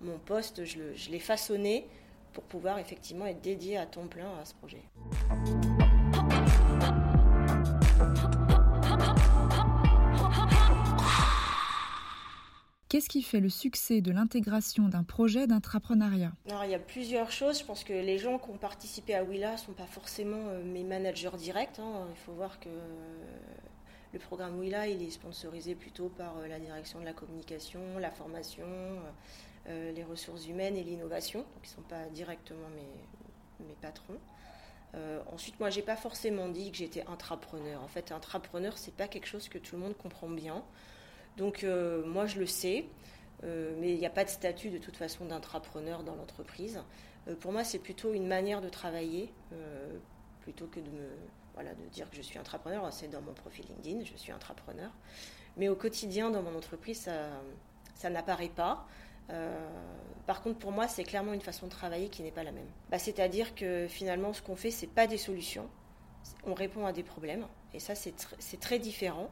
mon 0.00 0.18
poste, 0.18 0.64
je 0.64 1.10
l'ai 1.10 1.20
façonné 1.20 1.86
pour 2.32 2.44
pouvoir 2.44 2.78
effectivement 2.78 3.26
être 3.26 3.40
dédié 3.40 3.76
à 3.76 3.86
temps 3.86 4.06
plein 4.06 4.30
à 4.40 4.44
ce 4.44 4.54
projet. 4.54 4.82
Qu'est-ce 12.90 13.08
qui 13.08 13.22
fait 13.22 13.40
le 13.40 13.48
succès 13.48 14.00
de 14.00 14.10
l'intégration 14.10 14.88
d'un 14.88 15.04
projet 15.04 15.46
d'intrapreneuriat 15.46 16.32
il 16.46 16.70
y 16.70 16.74
a 16.74 16.78
plusieurs 16.78 17.30
choses. 17.30 17.60
Je 17.60 17.64
pense 17.64 17.84
que 17.84 17.92
les 17.92 18.18
gens 18.18 18.38
qui 18.38 18.50
ont 18.50 18.58
participé 18.58 19.14
à 19.14 19.24
Willa 19.24 19.52
ne 19.52 19.56
sont 19.56 19.72
pas 19.72 19.86
forcément 19.86 20.48
euh, 20.48 20.62
mes 20.64 20.82
managers 20.82 21.36
directs. 21.38 21.78
Hein. 21.78 22.06
Il 22.10 22.18
faut 22.26 22.32
voir 22.32 22.60
que 22.60 22.68
le 24.12 24.18
programme 24.18 24.58
Willa, 24.58 24.88
il 24.88 25.02
est 25.02 25.10
sponsorisé 25.10 25.76
plutôt 25.76 26.08
par 26.08 26.36
euh, 26.38 26.48
la 26.48 26.58
direction 26.58 26.98
de 26.98 27.04
la 27.04 27.12
communication, 27.12 27.80
la 28.00 28.10
formation, 28.10 28.66
euh, 29.68 29.92
les 29.92 30.02
ressources 30.02 30.46
humaines 30.48 30.76
et 30.76 30.82
l'innovation, 30.82 31.44
qui 31.62 31.70
ne 31.70 31.74
sont 31.76 31.88
pas 31.88 32.06
directement 32.12 32.68
mes, 32.74 33.66
patrons. 33.80 34.18
Euh, 34.94 35.20
ensuite, 35.32 35.60
moi, 35.60 35.70
j'ai 35.70 35.82
pas 35.82 35.96
forcément 35.96 36.48
dit 36.48 36.72
que 36.72 36.78
j'étais 36.78 37.04
intrapreneur. 37.06 37.82
En 37.82 37.88
fait, 37.88 38.10
intrapreneur, 38.10 38.76
c'est 38.78 38.94
pas 38.94 39.06
quelque 39.06 39.26
chose 39.26 39.48
que 39.48 39.58
tout 39.58 39.76
le 39.76 39.82
monde 39.82 39.96
comprend 39.96 40.28
bien. 40.28 40.64
Donc, 41.36 41.64
euh, 41.64 42.04
moi, 42.04 42.26
je 42.26 42.38
le 42.38 42.46
sais, 42.46 42.86
mais 43.42 43.94
il 43.94 43.98
n'y 43.98 44.06
a 44.06 44.10
pas 44.10 44.24
de 44.24 44.28
statut 44.28 44.68
de 44.68 44.78
toute 44.78 44.96
façon 44.96 45.24
d'intrapreneur 45.24 46.02
dans 46.02 46.14
l'entreprise. 46.14 46.78
pour 47.40 47.52
moi, 47.52 47.64
c'est 47.64 47.78
plutôt 47.78 48.12
une 48.12 48.26
manière 48.26 48.60
de 48.60 48.68
travailler, 48.68 49.32
plutôt 50.42 50.66
que 50.66 50.78
de 50.78 50.90
me, 50.90 51.08
voilà, 51.54 51.72
de 51.72 51.84
dire 51.90 52.10
que 52.10 52.16
je 52.16 52.20
suis 52.20 52.38
intrapreneur. 52.38 52.92
C'est 52.92 53.08
dans 53.08 53.22
mon 53.22 53.32
profil 53.32 53.64
LinkedIn, 53.66 54.04
je 54.04 54.14
suis 54.18 54.30
intrapreneur. 54.30 54.90
Mais 55.56 55.70
au 55.70 55.74
quotidien, 55.74 56.30
dans 56.30 56.42
mon 56.42 56.54
entreprise, 56.54 57.00
ça, 57.00 57.30
ça 57.94 58.10
n'apparaît 58.10 58.48
pas. 58.48 58.86
Euh, 59.30 59.68
par 60.26 60.42
contre, 60.42 60.58
pour 60.58 60.72
moi, 60.72 60.88
c'est 60.88 61.04
clairement 61.04 61.32
une 61.32 61.40
façon 61.40 61.66
de 61.66 61.70
travailler 61.70 62.08
qui 62.08 62.22
n'est 62.22 62.30
pas 62.30 62.44
la 62.44 62.52
même. 62.52 62.66
Bah, 62.90 62.98
c'est-à-dire 62.98 63.54
que 63.54 63.86
finalement, 63.88 64.32
ce 64.32 64.42
qu'on 64.42 64.56
fait, 64.56 64.70
c'est 64.70 64.86
pas 64.86 65.06
des 65.06 65.18
solutions. 65.18 65.68
On 66.44 66.54
répond 66.54 66.86
à 66.86 66.92
des 66.92 67.02
problèmes. 67.02 67.46
Et 67.74 67.80
ça, 67.80 67.94
c'est, 67.94 68.14
très 68.60 68.78
différent. 68.78 69.30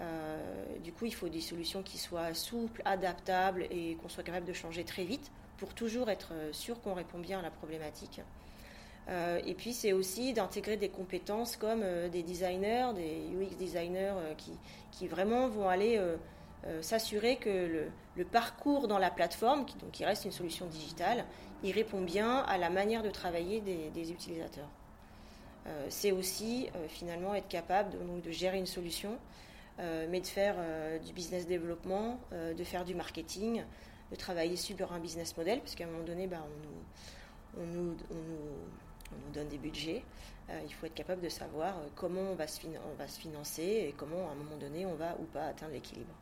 Euh, 0.00 0.38
du 0.82 0.92
coup, 0.92 1.04
il 1.04 1.14
faut 1.14 1.28
des 1.28 1.40
solutions 1.40 1.82
qui 1.82 1.98
soient 1.98 2.32
souples, 2.34 2.82
adaptables 2.84 3.66
et 3.70 3.96
qu'on 4.00 4.08
soit 4.08 4.22
capable 4.22 4.46
de 4.46 4.52
changer 4.52 4.84
très 4.84 5.04
vite 5.04 5.30
pour 5.58 5.74
toujours 5.74 6.08
être 6.08 6.32
sûr 6.52 6.80
qu'on 6.80 6.94
répond 6.94 7.18
bien 7.18 7.40
à 7.40 7.42
la 7.42 7.50
problématique. 7.50 8.20
Euh, 9.08 9.40
et 9.44 9.54
puis, 9.54 9.72
c'est 9.72 9.92
aussi 9.92 10.32
d'intégrer 10.32 10.76
des 10.76 10.88
compétences 10.88 11.56
comme 11.56 11.84
des 12.10 12.22
designers, 12.22 12.92
des 12.94 13.22
UX 13.34 13.56
designers 13.56 14.14
qui, 14.92 15.08
vraiment 15.08 15.48
vont 15.48 15.68
aller 15.68 15.98
euh, 16.66 16.82
s'assurer 16.82 17.36
que 17.36 17.88
le, 18.16 18.24
parcours 18.26 18.86
dans 18.86 18.98
la 18.98 19.10
plateforme, 19.10 19.64
qui, 19.64 19.76
donc, 19.78 19.92
qui 19.92 20.04
reste 20.04 20.26
une 20.26 20.32
solution 20.32 20.66
digitale, 20.66 21.24
il 21.62 21.72
répond 21.72 22.02
bien 22.02 22.40
à 22.40 22.58
la 22.58 22.68
manière 22.68 23.02
de 23.02 23.08
travailler 23.08 23.62
des, 23.62 24.12
utilisateurs. 24.12 24.68
Euh, 25.66 25.86
c'est 25.88 26.12
aussi 26.12 26.68
euh, 26.74 26.86
finalement 26.88 27.34
être 27.34 27.48
capable 27.48 27.92
de, 28.22 28.30
gérer 28.30 28.58
une 28.58 28.66
solution, 28.66 29.16
mais 30.08 30.20
de 30.20 30.26
faire 30.26 30.56
du 31.04 31.12
business 31.12 31.46
développement, 31.46 32.20
de 32.32 32.64
faire 32.64 32.84
du 32.84 32.94
marketing, 32.94 33.64
de 34.10 34.16
travailler 34.16 34.56
sur 34.56 34.92
un 34.92 34.98
business 34.98 35.36
model, 35.36 35.60
puisqu'à 35.60 35.84
un 35.84 35.86
moment 35.88 36.04
donné, 36.04 36.26
bah, 36.26 36.44
on, 37.58 37.64
nous, 37.64 37.96
donne 39.32 39.48
des 39.48 39.58
budgets. 39.58 40.02
il 40.64 40.72
faut 40.72 40.86
être 40.86 40.94
capable 40.94 41.22
de 41.22 41.28
savoir 41.28 41.74
comment 41.94 42.20
on 42.20 42.34
va, 42.34 42.46
se 42.46 43.20
financer 43.20 43.62
et 43.62 43.94
comment 43.96 44.28
à 44.28 44.32
un 44.32 44.34
moment 44.34 44.56
donné 44.56 44.86
on 44.86 44.94
va 44.94 45.16
ou 45.18 45.24
pas 45.24 45.46
atteindre 45.46 45.72
l'équilibre. 45.72 46.14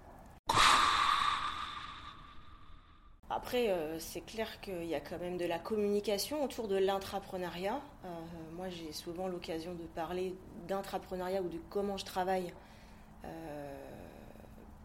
Après, 3.31 3.69
euh, 3.69 3.99
c'est 3.99 4.23
clair 4.23 4.49
qu'il 4.63 4.87
y 4.87 4.95
a 4.95 5.01
quand 5.01 5.19
même 5.19 5.37
de 5.37 5.45
la 5.45 5.59
communication 5.59 6.43
autour 6.43 6.67
de 6.67 6.77
l'intrapreneuriat. 6.77 7.81
Euh, 8.05 8.09
moi, 8.57 8.71
j'ai 8.71 8.93
souvent 8.93 9.29
l'occasion 9.29 9.75
de 9.75 9.85
parler 9.95 10.35
d'intrapreneuriat 10.67 11.43
ou 11.43 11.49
de 11.49 11.59
comment 11.69 11.99
je 11.99 12.07
travaille 12.07 12.47
euh, 12.47 12.68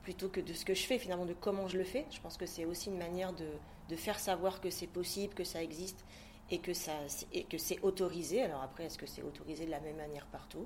plutôt 0.04 0.28
que 0.28 0.42
de 0.42 0.54
ce 0.54 0.66
que 0.66 0.74
je 0.74 0.84
fais, 0.84 1.00
finalement, 1.00 1.26
de 1.26 1.34
comment 1.34 1.68
je 1.68 1.78
le 1.78 1.84
fais. 1.84 2.06
Je 2.12 2.20
pense 2.20 2.38
que 2.38 2.46
c'est 2.46 2.66
aussi 2.66 2.90
une 2.90 2.98
manière 2.98 3.34
de, 3.34 3.96
faire 3.96 4.20
savoir 4.20 4.60
que 4.60 4.70
c'est 4.70 4.88
possible, 4.88 5.34
que 5.36 5.44
ça 5.44 5.62
existe 5.62 6.04
et 6.50 6.58
que, 6.58 6.74
ça, 6.74 6.94
c'est 7.08 7.80
autorisé. 7.82 8.42
Alors 8.42 8.62
après, 8.62 8.86
est-ce 8.86 8.98
que 8.98 9.06
c'est 9.06 9.22
autorisé 9.22 9.66
de 9.66 9.72
la 9.72 9.80
même 9.80 9.98
manière 9.98 10.26
partout? 10.28 10.66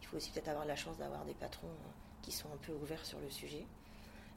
Il 0.00 0.06
faut 0.06 0.16
aussi 0.16 0.30
peut-être 0.30 0.48
avoir 0.48 0.64
la 0.64 0.76
chance 0.76 0.96
d'avoir 0.96 1.24
des 1.24 1.34
patrons 1.34 1.68
qui 2.22 2.32
sont 2.32 2.48
un 2.52 2.56
peu 2.56 2.72
ouverts 2.72 3.04
sur 3.04 3.18
le 3.20 3.30
sujet. 3.30 3.66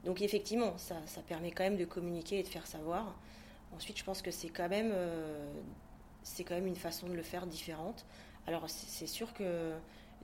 Donc 0.03 0.21
effectivement, 0.21 0.77
ça, 0.77 0.95
permet 1.27 1.51
quand 1.51 1.63
même 1.63 1.77
de 1.77 1.85
communiquer 1.85 2.39
et 2.39 2.43
de 2.43 2.47
faire 2.47 2.67
savoir. 2.67 3.15
Ensuite, 3.73 3.97
je 3.97 4.03
pense 4.03 4.21
que 4.21 4.31
c'est 4.31 4.49
quand 4.49 4.67
même, 4.67 4.91
euh, 4.91 5.53
c'est 6.23 6.43
quand 6.43 6.55
même 6.55 6.67
une 6.67 6.75
façon 6.75 7.07
de 7.07 7.13
le 7.13 7.23
faire 7.23 7.45
différente. 7.45 8.05
Alors 8.47 8.67
c'est 8.69 9.07
sûr 9.07 9.33
que 9.33 9.71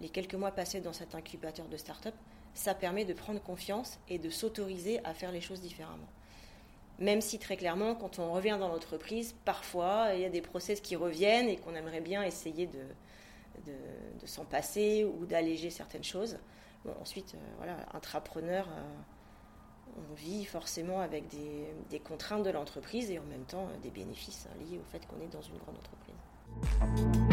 les 0.02 0.10
quelques 0.10 0.34
mois 0.34 0.52
passés 0.52 0.82
dans 0.82 0.94
cet 0.94 1.14
incubateur 1.14 1.68
de 1.68 1.78
start-up, 1.78 2.16
ça 2.58 2.74
permet 2.74 3.06
de 3.06 3.14
prendre 3.14 3.42
confiance 3.42 4.00
et 4.10 4.18
de 4.18 4.30
s'autoriser 4.30 5.00
à 5.06 5.14
faire 5.14 5.32
les 5.32 5.42
choses 5.42 5.62
différemment. 5.62 6.08
Même 7.00 7.22
si 7.22 7.38
très 7.38 7.56
clairement, 7.56 7.94
quand 7.94 8.18
on 8.18 8.32
revient 8.32 8.58
dans 8.60 8.68
l'entreprise, 8.68 9.36
parfois 9.46 10.14
il 10.16 10.22
y 10.22 10.26
a 10.26 10.30
des 10.30 10.42
process 10.42 10.82
qui 10.82 10.96
reviennent 10.96 11.48
et 11.48 11.58
qu'on 11.58 11.76
aimerait 11.76 12.02
bien 12.02 12.24
essayer 12.24 12.68
de, 12.68 12.80
s'en 14.26 14.44
passer 14.44 15.06
ou 15.06 15.26
d'alléger 15.26 15.70
certaines 15.70 16.04
choses. 16.04 16.38
Ensuite, 17.02 17.36
euh, 17.36 17.38
voilà, 17.58 17.78
intrapreneur. 17.94 18.68
Euh, 18.70 20.02
on 20.12 20.14
vit 20.16 20.46
forcément 20.46 21.00
avec 21.00 21.26
des, 21.28 22.00
contraintes 22.00 22.44
de 22.44 22.50
l'entreprise 22.50 23.10
et 23.10 23.20
en 23.20 23.24
même 23.24 23.46
temps 23.46 23.68
des 23.82 23.90
bénéfices 23.90 24.48
hein, 24.50 24.58
liés 24.60 24.80
au 24.80 24.92
fait 24.92 25.06
qu'on 25.08 25.20
est 25.22 25.32
dans 25.32 25.42
une 25.42 25.58
grande 25.58 25.76
entreprise. 25.78 27.27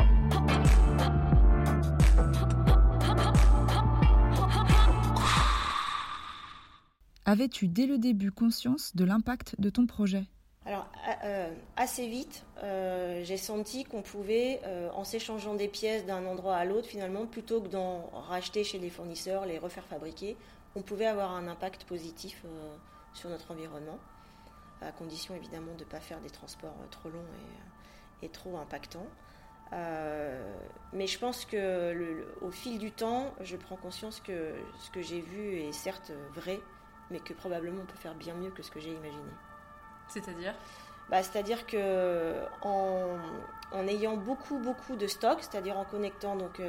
Avais-tu 7.26 7.69
dès 7.69 7.87
le 7.87 7.97
début 7.97 8.31
conscience 8.31 8.95
de 8.95 9.04
l'impact 9.04 9.59
de 9.59 9.71
ton 9.71 9.87
projet? 9.87 10.26
Alors, 10.66 10.87
euh, 11.25 11.50
assez 11.76 12.07
vite, 12.07 12.45
euh, 12.62 13.23
j'ai 13.25 13.38
senti 13.38 13.85
qu'on 13.85 14.02
pouvait, 14.02 14.61
euh, 14.64 14.90
en 14.93 15.04
s'échangeant 15.04 15.54
des 15.54 15.69
pièces 15.69 16.04
d'un 16.04 16.26
endroit 16.26 16.57
à 16.57 16.64
l'autre, 16.66 16.87
finalement, 16.87 17.26
plutôt 17.26 17.62
que 17.62 17.69
d'en 17.69 18.07
racheter 18.28 18.62
chez 18.62 18.78
les 18.78 18.90
fournisseurs, 18.90 19.47
les 19.47 19.59
refaire 19.59 19.85
fabriquer, 19.85 20.37
on 20.75 20.83
pouvait 20.83 21.07
avoir 21.07 21.33
un 21.33 21.49
impact 21.49 21.85
positif 21.85 22.43
sur 23.12 23.31
notre 23.31 23.52
environnement, 23.52 23.99
à 24.83 24.90
condition 24.90 25.35
évidemment 25.37 25.73
de 25.78 25.85
ne 25.85 25.88
pas 25.88 26.00
faire 26.00 26.21
des 26.21 26.31
transports 26.31 26.75
trop 26.90 27.11
longs 27.11 27.25
et, 28.23 28.28
trop 28.28 28.57
impactants. 28.57 29.07
Mais 29.71 31.07
je 31.07 31.19
pense 31.19 31.45
que 31.45 32.26
au 32.40 32.50
fil 32.50 32.78
du 32.78 32.90
temps, 32.90 33.33
je 33.40 33.57
prends 33.57 33.76
conscience 33.76 34.21
que 34.21 34.54
ce 34.81 34.90
que 34.90 35.00
j'ai 35.00 35.21
vu 35.21 35.61
est 35.61 35.73
certes 35.73 36.11
vrai, 36.35 36.59
mais 37.11 37.21
que 37.21 37.33
probablement 37.33 37.83
on 37.83 37.87
peut 37.87 37.99
faire 37.99 38.15
bien 38.15 38.35
mieux 38.35 38.51
que 38.51 38.63
ce 38.63 38.71
que 38.71 38.81
j'ai 38.81 38.93
imaginé. 38.93 39.23
C'est-à-dire? 40.09 40.55
Bah, 41.11 41.23
C'est-à-dire 41.23 41.67
que 41.67 42.35
en, 42.63 43.19
ayant 43.87 44.17
beaucoup 44.17 44.59
beaucoup 44.59 44.97
de 44.97 45.07
stocks, 45.07 45.43
c'est-à-dire 45.43 45.79
en 45.79 45.85
connectant 45.85 46.37
donc 46.37 46.61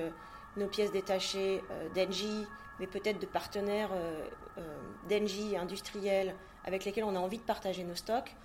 nos 0.58 0.68
pièces 0.68 0.92
détachées 0.92 1.63
d'Engie, 1.94 2.46
mais 2.80 2.88
peut-être 2.88 3.20
de 3.20 3.25
partenaires 3.25 3.89
euh, 3.94 4.27
euh, 4.58 4.77
d'Engie 5.10 5.56
industriels 5.58 6.36
avec 6.63 6.86
lesquels 6.86 7.04
on 7.04 7.15
a 7.15 7.20
envie 7.20 7.38
de 7.38 7.44
partager 7.44 7.84
nos 7.84 7.96
stocks, 7.96 8.36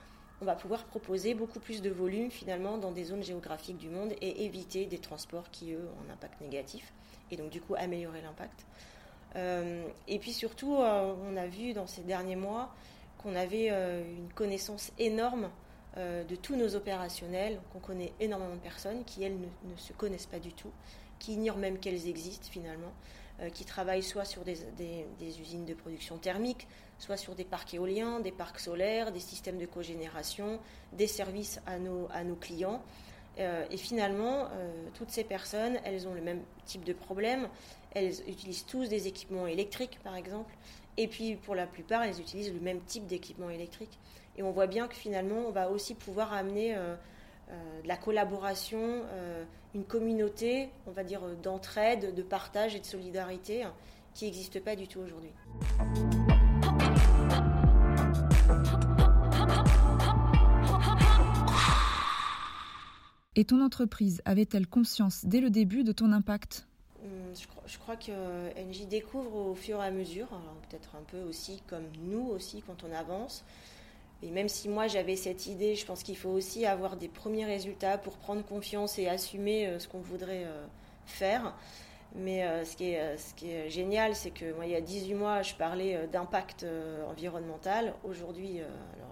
on 0.43 0.45
va 0.45 0.55
pouvoir 0.55 0.85
proposer 0.85 1.35
beaucoup 1.35 1.61
plus 1.61 1.83
de 1.83 1.91
volume 1.91 2.31
finalement 2.31 2.79
dans 2.79 2.93
des 2.93 3.05
zones 3.05 3.23
géographiques 3.23 3.79
du 3.79 3.89
monde 3.89 4.13
et 4.21 4.45
éviter 4.45 4.87
des 4.87 4.99
transports 4.99 5.51
qui, 5.51 5.73
eux, 5.73 5.89
ont 5.97 6.11
un 6.11 6.13
impact 6.13 6.41
négatif 6.41 6.93
et 7.31 7.37
donc 7.37 7.51
du 7.51 7.61
coup 7.61 7.75
améliorer 7.77 8.23
l'impact. 8.23 8.65
Euh, 9.37 9.85
et 10.09 10.19
puis 10.19 10.33
surtout, 10.33 10.75
on 10.75 11.37
a 11.37 11.47
vu 11.47 11.73
dans 11.73 11.87
ces 11.87 12.03
derniers 12.03 12.37
mois 12.37 12.75
qu'on 13.19 13.37
avait 13.37 13.69
une 13.69 14.33
connaissance 14.35 14.93
énorme 14.99 15.51
de 15.97 16.37
tous 16.37 16.57
nos 16.57 16.75
opérationnels, 16.75 17.61
qu'on 17.73 17.81
connaît 17.81 18.13
énormément 18.19 18.55
de 18.55 18.61
personnes 18.61 19.05
qui, 19.05 19.23
elles, 19.23 19.37
ne, 19.37 19.77
se 19.77 19.93
connaissent 19.93 20.27
pas 20.27 20.39
du 20.39 20.53
tout, 20.53 20.71
qui 21.19 21.35
ignorent 21.35 21.59
même 21.59 21.79
qu'elles 21.79 22.09
existent 22.09 22.49
finalement. 22.51 22.93
Euh, 23.43 23.49
qui 23.49 23.65
travaillent 23.65 24.03
soit 24.03 24.27
sur 24.27 24.43
des, 24.43 24.61
usines 25.41 25.65
de 25.65 25.73
production 25.73 26.19
thermique, 26.19 26.69
soit 26.99 27.17
sur 27.17 27.35
des 27.35 27.45
parcs 27.45 27.73
éoliens, 27.73 28.21
des 28.21 28.33
parcs 28.33 28.61
solaires, 28.61 29.13
des 29.13 29.21
systèmes 29.21 29.57
de 29.57 29.65
cogénération, 29.65 30.61
des 30.93 31.07
services 31.07 31.59
à 31.67 31.79
nos 31.79 32.37
clients. 32.39 32.83
et 33.39 33.77
finalement, 33.79 34.51
toutes 34.93 35.11
ces 35.11 35.25
personnes, 35.25 35.79
elles 35.85 36.07
ont 36.07 36.13
le 36.13 36.21
même 36.21 36.43
type 36.67 36.85
de 36.85 36.93
problème. 36.93 37.49
Elles 37.93 38.21
utilisent 38.29 38.67
tous 38.67 38.89
des 38.89 39.09
équipements 39.09 39.47
électriques, 39.47 39.99
par 40.05 40.15
exemple. 40.15 40.55
Et 40.97 41.09
puis, 41.09 41.37
pour 41.37 41.55
la 41.55 41.67
plupart, 41.67 42.03
elles 42.03 42.21
utilisent 42.21 42.53
le 42.53 42.61
même 42.61 42.81
type 42.81 43.07
d'équipement 43.07 43.51
électrique. 43.51 43.99
Et 44.37 44.43
on 44.43 44.53
voit 44.53 44.67
bien 44.67 44.87
que 44.89 44.95
finalement, 44.95 45.47
on 45.47 45.51
va 45.51 45.71
aussi 45.71 45.95
pouvoir 45.95 46.33
amener 46.33 46.75
de 46.75 47.89
la 47.89 47.97
collaboration, 47.97 49.03
une 49.75 49.85
communauté, 49.85 50.69
on 50.87 50.93
va 50.93 51.05
dire, 51.05 51.21
d'entraide, 51.43 52.15
de 52.15 52.23
partage 52.23 52.77
et 52.77 52.81
de 52.81 52.87
solidarité 52.87 53.65
qui 54.15 54.25
n'existe 54.25 54.61
pas 54.63 54.77
du 54.77 54.87
tout 54.87 55.01
aujourd'hui. 55.01 55.31
Et 63.37 63.45
ton 63.45 63.61
entreprise 63.65 64.21
avait-elle 64.25 64.67
conscience 64.67 65.25
dès 65.25 65.41
le 65.41 65.51
début 65.51 65.83
de 65.83 65.93
ton 65.93 66.13
impact? 66.13 66.67
Je 67.71 67.79
crois, 67.79 67.97
que 67.97 68.11
NJ 68.61 68.87
découvre 68.87 69.37
au 69.37 69.55
fur 69.55 69.83
et 69.83 69.87
à 69.87 69.91
mesure, 69.91 70.29
peut-être 70.69 70.97
un 70.97 71.03
peu 71.03 71.21
aussi 71.23 71.63
comme 71.69 71.87
nous 72.03 72.29
aussi 72.29 72.63
quand 72.67 72.85
on 72.85 72.93
avance. 72.93 73.45
Et 74.23 74.31
même 74.31 74.49
si 74.49 74.69
moi 74.69 74.87
j'avais 74.87 75.17
cette 75.17 75.47
idée, 75.47 75.75
je 75.77 75.87
pense 75.87 76.03
qu'il 76.03 76.17
faut 76.17 76.31
aussi 76.31 76.67
avoir 76.67 76.97
des 76.97 77.09
premiers 77.09 77.47
résultats 77.47 77.97
pour 77.97 78.15
prendre 78.19 78.45
confiance 78.45 78.99
et 78.99 79.09
assumer 79.09 79.67
euh, 79.67 79.79
ce 79.79 79.89
qu'on 79.89 80.01
voudrait 80.01 80.45
euh, 80.45 80.67
faire. 81.07 81.55
Mais 82.15 82.45
euh, 82.45 82.65
ce, 82.65 82.77
qui 82.77 82.93
est, 83.51 83.71
génial, 83.71 84.15
c'est 84.15 84.31
que 84.31 84.53
moi, 84.53 84.67
il 84.67 84.73
y 84.73 84.75
a 84.75 84.81
18 84.81 85.15
mois, 85.15 85.43
je 85.43 85.55
parlais 85.55 86.07
d'impact 86.09 86.67
environnemental. 87.09 87.95
Aujourd'hui, 88.03 88.61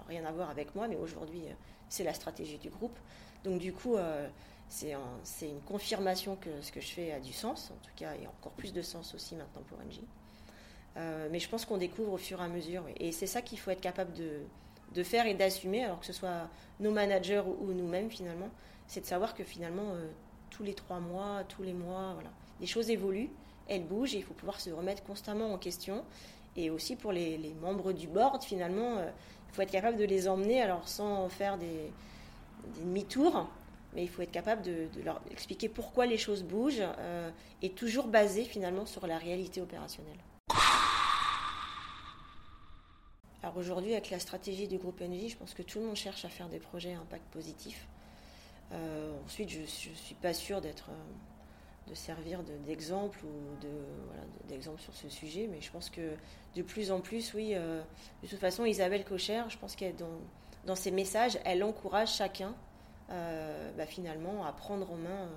rien 0.09 0.25
à 0.25 0.33
voir 0.33 0.51
avec 0.51 0.75
moi, 0.75 0.89
mais 0.89 0.97
aujourd'hui, 0.97 1.43
c'est 1.89 2.03
la 2.03 2.13
stratégie 2.13 2.59
du 2.59 2.71
groupe. 2.71 2.99
Donc 3.45 3.61
du 3.61 3.73
coup, 3.73 3.97
c'est 4.69 5.49
une 5.49 5.61
confirmation 5.67 6.37
que 6.37 6.51
ce 6.61 6.71
que 6.73 6.81
je 6.81 6.89
fais 6.89 7.13
a 7.13 7.21
du 7.21 7.33
sens. 7.33 7.71
En 7.71 7.85
tout 7.85 7.93
cas, 7.97 8.11
a 8.11 8.29
encore 8.41 8.53
plus 8.53 8.73
de 8.73 8.83
sens 8.83 9.15
aussi 9.15 9.35
maintenant 9.35 9.63
pour 9.69 9.79
NJ. 9.79 10.01
mais 11.31 11.39
je 11.39 11.49
pense 11.49 11.65
qu'on 11.65 11.79
découvre 11.79 12.13
au 12.13 12.19
fur 12.19 12.41
et 12.41 12.45
à 12.45 12.49
mesure. 12.49 12.85
Et 12.97 13.13
c'est 13.13 13.27
ça 13.27 13.43
qu'il 13.43 13.59
faut 13.59 13.71
être 13.71 13.81
capable 13.81 14.13
de, 14.13 14.43
de 14.95 15.03
faire 15.03 15.27
et 15.27 15.35
d'assumer, 15.35 15.85
alors 15.85 16.01
que 16.01 16.07
ce 16.07 16.13
soit 16.13 16.49
nos 16.81 16.91
managers 16.91 17.43
ou, 17.61 17.73
nous-mêmes 17.73 18.11
finalement, 18.11 18.49
c'est 18.87 19.01
de 19.01 19.07
savoir 19.07 19.35
que 19.35 19.45
finalement, 19.45 19.93
euh, 19.95 20.09
tous 20.51 20.63
les 20.63 20.75
trois 20.75 21.01
mois, 21.01 21.45
tous 21.49 21.63
les 21.63 21.73
mois, 21.73 22.13
voilà, 22.15 22.31
les 22.61 22.67
choses 22.67 22.91
évoluent, 22.91 23.31
elles 23.69 23.85
bougent 23.85 24.15
et 24.15 24.19
il 24.19 24.25
faut 24.25 24.35
pouvoir 24.35 24.61
se 24.61 24.71
remettre 24.71 25.03
constamment 25.05 25.53
en 25.53 25.59
question. 25.59 26.05
Et 26.57 26.71
aussi 26.71 26.97
pour 26.97 27.13
les, 27.13 27.55
membres 27.61 27.93
du 27.93 28.09
board, 28.09 28.43
finalement, 28.43 28.99
euh, 28.99 29.11
il 29.49 29.55
faut 29.55 29.63
être 29.63 29.71
capable 29.71 29.99
de 29.99 30.05
les 30.05 30.29
emmener, 30.29 30.63
alors 30.63 30.89
sans 30.89 31.29
faire 31.29 31.59
des, 31.59 31.91
demi-tours, 32.81 33.49
mais 33.95 34.03
il 34.03 34.09
faut 34.09 34.23
être 34.23 34.31
capable 34.31 34.63
de, 34.63 34.89
leur 35.05 35.21
expliquer 35.31 35.69
pourquoi 35.69 36.07
les 36.07 36.19
choses 36.19 36.43
bougent 36.43 36.83
euh, 36.99 37.31
et 37.63 37.71
toujours 37.71 38.07
basé 38.07 38.45
finalement 38.45 38.87
sur 38.87 39.07
la 39.07 39.19
réalité 39.19 39.61
opérationnelle. 39.61 40.19
Alors 43.43 43.57
aujourd'hui, 43.57 43.93
avec 43.93 44.11
la 44.11 44.19
stratégie 44.19 44.69
du 44.69 44.79
groupe 44.79 45.01
NJ, 45.01 45.31
je 45.31 45.37
pense 45.37 45.55
que 45.55 45.63
tout 45.63 45.79
le 45.79 45.87
monde 45.87 45.97
cherche 45.97 46.25
à 46.25 46.29
faire 46.29 46.49
des 46.49 46.59
projets 46.59 46.95
à 46.95 46.99
impact 46.99 47.25
positif. 47.31 47.87
Euh, 48.73 49.13
ensuite, 49.25 49.49
je 49.49 49.61
ne 49.61 49.67
suis 49.67 50.15
pas 50.21 50.35
sûre 50.35 50.61
d'être, 50.61 50.91
euh, 50.91 51.91
de 51.91 51.95
servir 51.95 52.43
d'exemple 52.67 53.21
ou 53.25 53.63
de, 53.63 54.49
d'exemple 54.49 54.81
sur 54.81 54.95
ce 54.95 55.09
sujet, 55.09 55.49
mais 55.51 55.61
je 55.63 55.71
pense 55.71 55.89
que 55.89 56.15
de 56.55 56.63
plus 56.63 56.91
en 56.91 57.01
plus, 57.01 57.33
oui, 57.33 57.55
de 57.55 58.29
toute 58.29 58.41
façon, 58.41 58.67
Isabelle 58.67 59.05
Cocher, 59.05 59.45
je 59.49 59.57
pense 59.57 59.75
qu'elle 59.77 59.95
dans 60.67 60.77
ses 60.77 60.91
messages, 60.91 61.39
elle 61.47 61.65
encourage 61.65 62.15
chacun 62.15 62.55
bah, 63.09 63.87
finalement 63.87 64.45
à 64.45 64.53
prendre 64.53 64.91
en 64.91 64.97
main, 64.97 65.29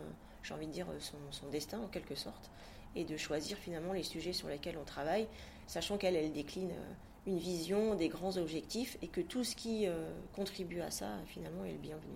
j'ai 0.44 0.54
envie 0.54 0.68
de 0.68 0.72
dire, 0.72 0.88
son, 1.00 1.18
son, 1.32 1.48
destin 1.50 1.80
en 1.80 1.88
quelque 1.88 2.16
sorte, 2.16 2.50
et 2.96 3.06
de 3.06 3.18
choisir 3.18 3.58
finalement 3.58 3.94
les 3.94 4.04
sujets 4.04 4.34
sur 4.34 4.48
lesquels 4.48 4.78
on 4.80 4.84
travaille, 4.84 5.28
sachant 5.68 5.98
qu'elle, 5.98 6.16
elle 6.16 6.34
décline 6.34 6.72
une 7.28 7.38
vision, 7.38 7.96
des 7.96 8.10
grands 8.10 8.38
objectifs 8.38 8.98
et 9.02 9.08
que 9.08 9.22
tout 9.22 9.44
ce 9.44 9.56
qui 9.56 9.88
euh, 9.88 10.10
contribue 10.34 10.82
à 10.82 10.90
ça, 10.90 11.08
finalement, 11.28 11.64
est 11.66 11.74
le 11.74 11.78
bienvenu. 11.78 12.16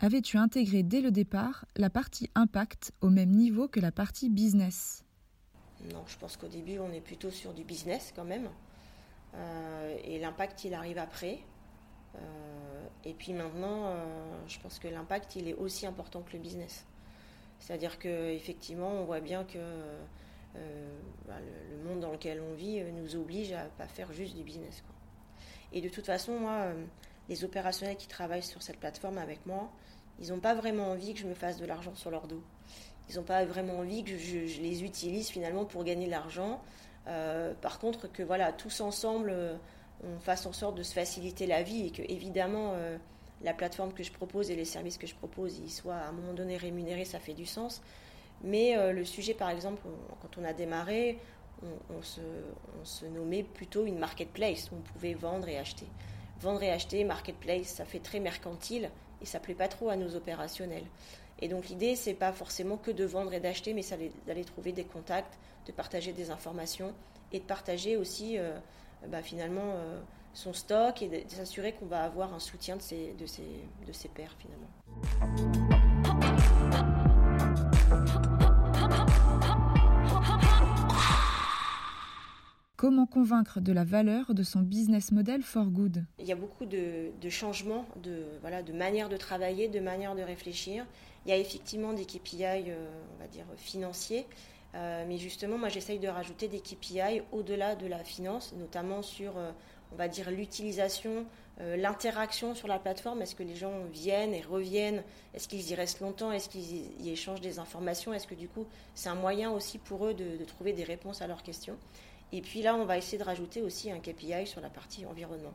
Avais-tu 0.00 0.36
intégré 0.36 0.82
dès 0.82 1.00
le 1.00 1.10
départ 1.10 1.64
la 1.76 1.88
partie 1.88 2.28
impact 2.34 2.92
au 3.00 3.08
même 3.08 3.30
niveau 3.30 3.68
que 3.68 3.80
la 3.80 3.92
partie 3.92 4.28
business? 4.28 5.03
Non, 5.92 6.02
je 6.06 6.16
pense 6.16 6.36
qu'au 6.36 6.48
début, 6.48 6.78
on 6.78 6.92
est 6.92 7.00
plutôt 7.00 7.30
sur 7.30 7.52
du 7.52 7.64
business 7.64 8.12
quand 8.16 8.24
même. 8.24 8.48
Euh, 9.34 9.96
et 10.04 10.18
l'impact, 10.18 10.64
il 10.64 10.74
arrive 10.74 10.98
après. 10.98 11.40
Euh, 12.16 12.86
et 13.04 13.12
puis 13.12 13.32
maintenant, 13.32 13.86
euh, 13.86 13.94
je 14.46 14.58
pense 14.60 14.78
que 14.78 14.88
l'impact, 14.88 15.36
il 15.36 15.48
est 15.48 15.54
aussi 15.54 15.86
important 15.86 16.22
que 16.22 16.32
le 16.32 16.38
business. 16.38 16.86
C'est-à-dire 17.58 17.98
qu'effectivement, 17.98 18.88
on 18.88 19.04
voit 19.04 19.20
bien 19.20 19.44
que 19.44 19.58
bah, 21.26 21.34
le, 21.70 21.88
monde 21.88 22.00
dans 22.00 22.12
lequel 22.12 22.40
on 22.40 22.54
vit 22.54 22.82
nous 22.82 23.16
oblige 23.16 23.52
à 23.52 23.64
pas 23.64 23.86
faire 23.86 24.12
juste 24.12 24.36
du 24.36 24.42
business. 24.42 24.82
Et 25.72 25.80
de 25.80 25.88
toute 25.88 26.06
façon, 26.06 26.38
moi, 26.38 26.72
les 27.28 27.44
opérationnels 27.44 27.96
qui 27.96 28.06
travaillent 28.06 28.42
sur 28.42 28.62
cette 28.62 28.78
plateforme 28.78 29.18
avec 29.18 29.44
moi, 29.46 29.72
ils 30.20 30.28
n'ont 30.28 30.40
pas 30.40 30.54
vraiment 30.54 30.90
envie 30.90 31.14
que 31.14 31.20
je 31.20 31.26
me 31.26 31.34
fasse 31.34 31.56
de 31.58 31.64
l'argent 31.64 31.94
sur 31.94 32.10
leur 32.10 32.26
dos. 32.26 32.42
Ils 33.10 33.16
n'ont 33.16 33.22
pas 33.22 33.44
vraiment 33.44 33.78
envie 33.78 34.04
que 34.04 34.16
je, 34.16 34.60
les 34.60 34.82
utilise 34.84 35.28
finalement 35.28 35.64
pour 35.64 35.84
gagner 35.84 36.06
de 36.06 36.10
l'argent. 36.10 36.60
par 37.60 37.78
contre, 37.78 38.10
que 38.10 38.22
voilà, 38.22 38.52
tous 38.52 38.80
ensemble, 38.80 39.34
on 40.02 40.18
fasse 40.20 40.46
en 40.46 40.52
sorte 40.52 40.76
de 40.76 40.82
se 40.82 40.92
faciliter 40.92 41.46
la 41.46 41.62
vie 41.62 41.86
et 41.86 41.90
que 41.90 42.02
évidemment 42.02 42.72
euh, 42.74 42.96
la 43.42 43.54
plateforme 43.54 43.92
que 43.92 44.02
je 44.02 44.12
propose 44.12 44.50
et 44.50 44.56
les 44.56 44.64
services 44.64 44.98
que 44.98 45.06
je 45.06 45.14
propose 45.14 45.58
ils 45.58 45.70
soient 45.70 45.96
à 45.96 46.08
un 46.08 46.12
moment 46.12 46.32
donné 46.32 46.56
rémunérés, 46.56 47.04
ça 47.04 47.18
fait 47.18 47.34
du 47.34 47.46
sens. 47.46 47.82
Mais 48.42 48.76
euh, 48.76 48.92
le 48.92 49.04
sujet, 49.04 49.34
par 49.34 49.50
exemple, 49.50 49.82
quand 50.20 50.40
on 50.40 50.44
a 50.44 50.52
démarré, 50.52 51.18
on, 51.62 52.02
se, 52.02 53.06
nommait 53.06 53.42
plutôt 53.42 53.86
une 53.86 53.98
marketplace 53.98 54.70
où 54.70 54.74
on 54.76 54.80
pouvait 54.80 55.14
vendre 55.14 55.48
et 55.48 55.56
acheter. 55.56 55.86
Vendre 56.40 56.62
et 56.62 56.70
acheter, 56.70 57.04
marketplace, 57.04 57.68
ça 57.68 57.86
fait 57.86 58.00
très 58.00 58.20
mercantile 58.20 58.90
et 59.22 59.24
ça 59.24 59.40
plaît 59.40 59.54
pas 59.54 59.68
trop 59.68 59.88
à 59.88 59.96
nos 59.96 60.14
opérationnels. 60.14 60.84
Et 61.40 61.48
donc 61.48 61.68
l'idée, 61.68 61.96
c'est 61.96 62.14
pas 62.14 62.32
forcément 62.32 62.76
que 62.76 62.90
de 62.90 63.04
vendre 63.04 63.32
et 63.34 63.40
d'acheter, 63.40 63.74
mais 63.74 63.82
d'aller 64.26 64.44
trouver 64.44 64.72
des 64.72 64.84
contacts, 64.84 65.38
de 65.66 65.72
partager 65.72 66.12
des 66.12 66.30
informations 66.30 66.92
et 67.32 67.40
de 67.40 67.44
partager 67.44 67.96
aussi 67.96 68.38
euh, 68.38 68.56
bah, 69.08 69.22
finalement 69.22 69.72
euh, 69.74 70.00
son 70.32 70.52
stock 70.52 71.02
et 71.02 71.08
de, 71.08 71.34
s'assurer 71.34 71.72
qu'on 71.72 71.86
va 71.86 72.04
avoir 72.04 72.34
un 72.34 72.40
soutien 72.40 72.76
de 72.76 72.82
ses, 72.82 73.14
de 73.18 73.26
ses, 73.26 73.42
de 73.86 73.92
ses 73.92 74.08
pairs 74.08 74.34
finalement. 74.38 74.68
Comment 82.76 83.06
convaincre 83.06 83.60
de 83.60 83.72
la 83.72 83.84
valeur 83.84 84.34
de 84.34 84.42
son 84.42 84.60
business 84.60 85.10
model 85.10 85.42
for 85.42 85.64
good? 85.66 86.04
Il 86.18 86.26
y 86.26 86.32
a 86.32 86.36
beaucoup 86.36 86.66
de, 86.66 87.12
de, 87.18 87.28
changements, 87.30 87.86
de, 88.02 88.24
voilà, 88.42 88.62
de 88.62 88.74
manière 88.74 89.08
de 89.08 89.16
travailler, 89.16 89.68
de 89.68 89.80
manière 89.80 90.14
de 90.14 90.20
réfléchir. 90.20 90.84
Il 91.26 91.30
y 91.30 91.32
a 91.32 91.38
effectivement 91.38 91.92
des 91.94 92.04
KPI, 92.04 92.44
euh, 92.44 92.86
on 93.16 93.22
va 93.22 93.26
dire, 93.28 93.46
financiers, 93.56 94.26
euh, 94.74 95.04
mais 95.08 95.16
justement, 95.16 95.56
moi, 95.56 95.68
j'essaye 95.68 95.98
de 95.98 96.08
rajouter 96.08 96.48
des 96.48 96.60
KPI 96.60 97.22
au-delà 97.32 97.76
de 97.76 97.86
la 97.86 98.04
finance, 98.04 98.52
notamment 98.58 99.00
sur, 99.00 99.38
euh, 99.38 99.50
on 99.92 99.96
va 99.96 100.08
dire, 100.08 100.30
l'utilisation, 100.30 101.26
l'interaction 101.60 102.56
sur 102.56 102.66
la 102.66 102.80
plateforme. 102.80 103.22
Est-ce 103.22 103.36
que 103.36 103.44
les 103.44 103.54
gens 103.54 103.84
viennent 103.92 104.34
et 104.34 104.42
reviennent? 104.42 105.04
Est-ce 105.34 105.46
qu'ils 105.46 105.70
y 105.70 105.74
restent 105.76 106.00
longtemps? 106.00 106.32
Est-ce 106.32 106.48
qu'ils 106.48 107.00
y, 107.00 107.10
échangent 107.10 107.40
des 107.40 107.60
informations? 107.60 108.12
Est-ce 108.12 108.26
que 108.26 108.34
du 108.34 108.48
coup, 108.48 108.66
c'est 108.96 109.08
un 109.08 109.14
moyen 109.14 109.52
aussi 109.52 109.78
pour 109.78 110.04
eux 110.04 110.14
de, 110.14 110.44
trouver 110.46 110.72
des 110.72 110.82
réponses 110.82 111.22
à 111.22 111.28
leurs 111.28 111.44
questions? 111.44 111.76
Et 112.32 112.40
puis 112.40 112.60
là, 112.60 112.74
on 112.74 112.84
va 112.84 112.98
essayer 112.98 113.18
de 113.18 113.22
rajouter 113.22 113.62
aussi 113.62 113.92
un 113.92 114.00
KPI 114.00 114.48
sur 114.48 114.60
la 114.60 114.68
partie 114.68 115.06
environnement. 115.06 115.54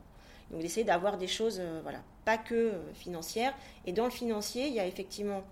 Donc, 0.50 0.62
d'essayer 0.62 0.84
d'avoir 0.84 1.18
des 1.18 1.28
choses, 1.28 1.60
voilà, 1.82 2.00
pas 2.24 2.38
que 2.38 2.80
financières. 2.94 3.52
Et 3.84 3.92
dans 3.92 4.06
le 4.06 4.10
financier, 4.10 4.68
il 4.68 4.72
y 4.72 4.80
a 4.80 4.86
effectivement 4.86 5.44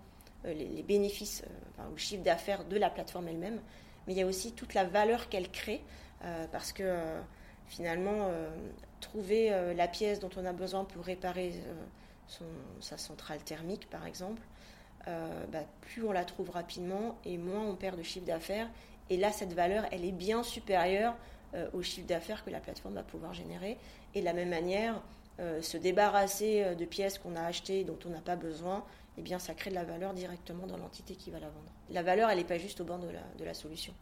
euh, 0.44 0.54
les, 0.54 0.84
bénéfices 0.84 1.42
euh, 1.80 1.88
ou 1.88 1.92
le 1.92 1.96
chiffre 1.96 2.22
d'affaires 2.22 2.64
de 2.64 2.76
la 2.76 2.90
plateforme 2.90 3.26
elle-même, 3.26 3.60
mais 4.06 4.12
il 4.12 4.18
y 4.18 4.22
a 4.22 4.26
aussi 4.26 4.52
toute 4.52 4.72
la 4.74 4.84
valeur 4.84 5.28
qu'elle 5.28 5.50
crée, 5.50 5.82
euh, 6.24 6.46
parce 6.52 6.72
que 6.72 6.96
finalement, 7.66 8.30
trouver 9.00 9.50
la 9.74 9.86
pièce 9.88 10.20
dont 10.20 10.30
on 10.38 10.46
a 10.46 10.54
besoin 10.54 10.84
pour 10.84 11.04
réparer 11.04 11.52
sa 12.80 12.96
centrale 12.96 13.42
thermique, 13.44 13.90
par 13.90 14.06
exemple, 14.06 14.40
bah, 15.06 15.64
plus 15.82 16.02
on 16.02 16.12
la 16.12 16.24
trouve 16.24 16.48
rapidement 16.48 17.18
et 17.26 17.36
moins 17.36 17.60
on 17.60 17.74
perd 17.74 17.98
de 17.98 18.02
chiffre 18.02 18.24
d'affaires. 18.24 18.70
Et 19.10 19.18
là, 19.18 19.32
cette 19.32 19.52
valeur, 19.52 19.84
elle 19.92 20.06
est 20.06 20.12
bien 20.12 20.42
supérieure 20.42 21.14
au 21.74 21.82
chiffre 21.82 22.06
d'affaires 22.06 22.42
que 22.42 22.48
la 22.48 22.60
plateforme 22.60 22.94
va 22.94 23.02
pouvoir 23.02 23.34
générer. 23.34 23.76
Et 24.14 24.20
de 24.20 24.24
la 24.24 24.32
même 24.32 24.48
manière, 24.48 25.02
se 25.60 25.76
débarrasser 25.76 26.74
de 26.74 26.84
pièces 26.86 27.18
qu'on 27.18 27.36
a 27.36 27.42
achetées 27.42 27.84
dont 27.84 27.98
on 28.06 28.08
n'a 28.08 28.22
pas 28.22 28.36
besoin, 28.36 28.82
eh 29.18 29.22
bien, 29.22 29.40
ça 29.40 29.52
crée 29.52 29.70
de 29.70 29.74
la 29.74 29.84
valeur 29.84 30.14
directement 30.14 30.66
dans 30.66 30.76
l'entité 30.76 31.16
qui 31.16 31.32
va 31.32 31.40
la 31.40 31.48
vendre. 31.48 31.72
La 31.90 32.04
valeur, 32.04 32.30
elle 32.30 32.38
n'est 32.38 32.44
pas 32.44 32.58
juste 32.58 32.80
au 32.80 32.84
bord 32.84 33.00
de 33.00 33.44
la, 33.44 33.54
solution. 33.54 33.92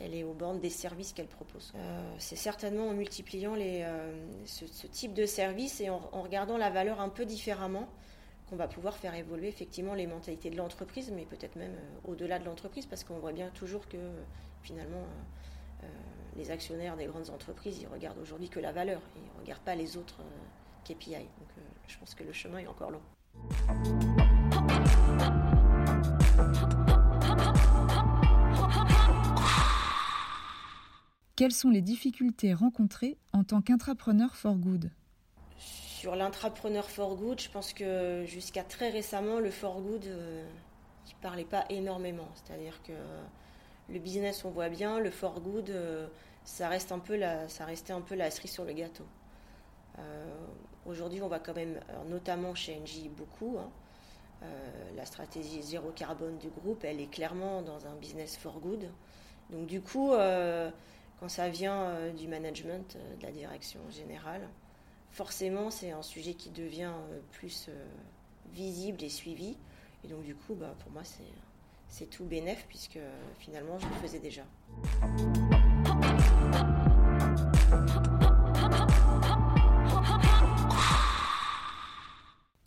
elle 0.00 0.14
est 0.14 0.22
aux 0.22 0.34
bornes 0.34 0.60
des 0.60 0.68
services 0.68 1.14
qu'elle 1.14 1.28
propose. 1.28 1.72
Euh, 1.76 2.14
c'est 2.18 2.36
certainement 2.36 2.88
en 2.88 2.92
multipliant 2.92 3.54
euh, 3.56 4.26
ce, 4.44 4.86
type 4.86 5.14
de 5.14 5.24
services 5.24 5.80
et 5.80 5.88
en, 5.88 5.98
regardant 6.12 6.58
la 6.58 6.68
valeur 6.68 7.00
un 7.00 7.08
peu 7.08 7.24
différemment 7.24 7.88
qu'on 8.50 8.56
va 8.56 8.68
pouvoir 8.68 8.96
faire 8.98 9.14
évoluer 9.14 9.48
effectivement 9.48 9.94
les 9.94 10.06
mentalités 10.06 10.50
de 10.50 10.56
l'entreprise, 10.56 11.10
mais 11.10 11.24
peut-être 11.24 11.56
même 11.56 11.74
euh, 11.74 12.10
au-delà 12.10 12.38
de 12.38 12.44
l'entreprise, 12.44 12.84
parce 12.84 13.02
qu'on 13.02 13.18
voit 13.18 13.32
bien 13.32 13.48
toujours 13.54 13.88
que 13.88 13.98
finalement 14.62 15.04
les 16.36 16.50
actionnaires 16.50 16.96
des 16.96 17.06
grandes 17.06 17.30
entreprises, 17.30 17.78
ils 17.80 17.86
regardent 17.86 18.18
aujourd'hui 18.18 18.48
que 18.48 18.60
la 18.60 18.72
valeur, 18.72 19.00
ils 19.14 19.22
ne 19.22 19.40
regardent 19.40 19.62
pas 19.62 19.74
les 19.74 19.96
autres 19.96 20.20
KPI. 20.84 21.14
Donc 21.14 21.48
je 21.86 21.98
pense 21.98 22.14
que 22.14 22.24
le 22.24 22.32
chemin 22.32 22.58
est 22.58 22.66
encore 22.66 22.90
long. 22.90 23.02
Quelles 31.36 31.52
sont 31.52 31.68
les 31.68 31.82
difficultés 31.82 32.54
rencontrées 32.54 33.18
en 33.34 33.44
tant 33.44 33.60
qu'intrapreneur 33.60 34.36
for 34.36 34.54
good? 34.54 34.90
Sur 35.58 36.16
l'intrapreneur 36.16 36.88
for 36.88 37.14
good, 37.14 37.38
je 37.38 37.50
pense 37.50 37.74
que 37.74 38.24
jusqu'à 38.24 38.64
très 38.64 38.88
récemment, 38.88 39.38
le 39.38 39.50
for 39.50 39.82
good, 39.82 40.06
euh, 40.06 40.48
il 41.06 41.14
ne 41.14 41.20
parlait 41.20 41.44
pas 41.44 41.66
énormément. 41.68 42.28
C'est-à-dire 42.34 42.82
que 42.82 42.92
le 43.90 43.98
business, 43.98 44.46
on 44.46 44.50
voit 44.50 44.70
bien, 44.70 44.98
le 44.98 45.10
for 45.10 45.42
good, 45.42 45.68
euh, 45.68 46.06
ça, 46.44 46.70
reste 46.70 46.90
un 46.90 47.00
peu 47.00 47.16
la, 47.16 47.50
ça 47.50 47.66
restait 47.66 47.92
un 47.92 48.00
peu 48.00 48.14
la 48.14 48.30
cerise 48.30 48.52
sur 48.52 48.64
le 48.64 48.72
gâteau. 48.72 49.04
Euh, 49.98 50.26
aujourd'hui, 50.86 51.20
on 51.20 51.28
voit 51.28 51.40
quand 51.40 51.54
même, 51.54 51.78
notamment 52.08 52.54
chez 52.54 52.80
NJ, 52.80 53.10
beaucoup. 53.14 53.58
Hein. 53.58 53.68
la 54.96 55.04
stratégie 55.04 55.62
zéro 55.62 55.90
carbone 55.90 56.38
du 56.38 56.48
groupe, 56.48 56.82
elle 56.84 57.00
est 57.00 57.10
clairement 57.10 57.60
dans 57.60 57.86
un 57.86 57.94
business 57.96 58.38
for 58.38 58.58
good. 58.58 58.88
Donc 59.50 59.66
du 59.66 59.80
coup, 59.80 60.12
quand 61.20 61.28
ça 61.28 61.48
vient 61.48 61.82
euh, 61.82 62.12
du 62.12 62.28
management, 62.28 62.96
euh, 62.96 63.16
de 63.16 63.22
la 63.22 63.32
direction 63.32 63.80
générale, 63.90 64.48
forcément 65.10 65.70
c'est 65.70 65.90
un 65.90 66.02
sujet 66.02 66.34
qui 66.34 66.50
devient 66.50 66.92
euh, 67.10 67.20
plus 67.32 67.70
visible 68.52 69.02
et 69.02 69.08
suivi. 69.08 69.56
Et 70.04 70.08
donc 70.08 70.22
du 70.22 70.34
coup, 70.34 70.54
bah, 70.54 70.74
pour 70.80 70.92
moi, 70.92 71.02
c'est 71.88 72.06
tout 72.06 72.24
bénéf 72.24 72.66
puisque 72.68 72.98
finalement, 73.38 73.78
je 73.78 73.86
le 73.86 73.94
faisais 73.94 74.20
déjà. 74.20 74.42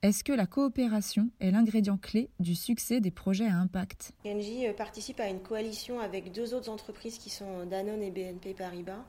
Est-ce 0.02 0.24
que 0.24 0.32
la 0.32 0.46
coopération 0.46 1.30
est 1.42 1.52
l'ingrédient 1.52 1.98
clé 1.98 2.30
du 2.40 2.56
succès 2.56 3.02
des 3.02 3.12
projets 3.12 3.48
à 3.48 3.56
impact? 3.56 4.14
Engie 4.26 4.66
euh, 4.66 4.72
participe 4.72 5.20
à 5.20 5.28
une 5.28 5.42
coalition 5.42 6.00
avec 6.00 6.32
deux 6.32 6.54
autres 6.54 6.70
entreprises 6.70 7.18
qui 7.18 7.30
sont 7.30 7.66
Danone 7.66 8.02
et 8.02 8.10
BNP 8.10 8.54
Paribas 8.54 9.04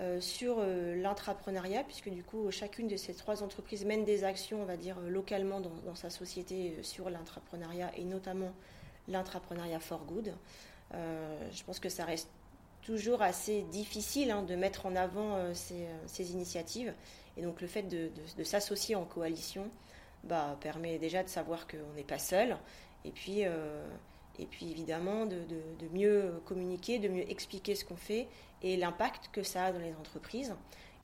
euh, 0.00 0.20
sur 0.20 0.56
euh, 0.58 1.00
l'intrapreneuriat, 1.00 1.82
puisque 1.84 2.10
du 2.10 2.22
coup 2.22 2.50
chacune 2.50 2.88
de 2.88 2.96
ces 2.98 3.14
trois 3.14 3.42
entreprises 3.42 3.86
mène 3.86 4.04
des 4.04 4.22
actions, 4.22 4.60
on 4.60 4.66
va 4.66 4.76
dire, 4.76 5.00
localement 5.08 5.62
dans, 5.62 5.94
sa 5.94 6.10
société 6.10 6.76
sur 6.82 7.08
l'intrapreneuriat 7.08 7.90
et 7.96 8.04
notamment 8.04 8.52
l'intrapreneuriat 9.08 9.80
for 9.80 10.04
good. 10.04 10.34
je 10.92 11.64
pense 11.64 11.80
que 11.80 11.88
ça 11.88 12.04
reste 12.04 12.28
toujours 12.82 13.22
assez 13.22 13.62
difficile 13.62 14.30
hein, 14.30 14.42
de 14.42 14.56
mettre 14.56 14.84
en 14.84 14.94
avant 14.94 15.38
ces, 15.54 16.32
initiatives. 16.32 16.92
Et 17.38 17.42
donc 17.42 17.62
le 17.62 17.66
fait 17.66 17.82
de 17.82 18.10
s'associer 18.44 18.94
en 18.94 19.04
coalition, 19.04 19.70
bah, 20.24 20.56
permet 20.60 20.98
déjà 20.98 21.22
de 21.22 21.28
savoir 21.28 21.66
qu'on 21.66 21.94
n'est 21.96 22.04
pas 22.04 22.18
seul. 22.18 22.56
Et 23.04 23.10
puis, 23.10 23.44
euh, 23.44 23.86
et 24.38 24.46
puis 24.46 24.70
évidemment, 24.70 25.26
de, 25.26 25.36
mieux 25.92 26.40
communiquer, 26.46 26.98
de 26.98 27.08
mieux 27.08 27.30
expliquer 27.30 27.74
ce 27.74 27.84
qu'on 27.84 27.96
fait 27.96 28.26
et 28.62 28.76
l'impact 28.76 29.30
que 29.32 29.42
ça 29.42 29.66
a 29.66 29.72
dans 29.72 29.78
les 29.78 29.94
entreprises. 29.94 30.54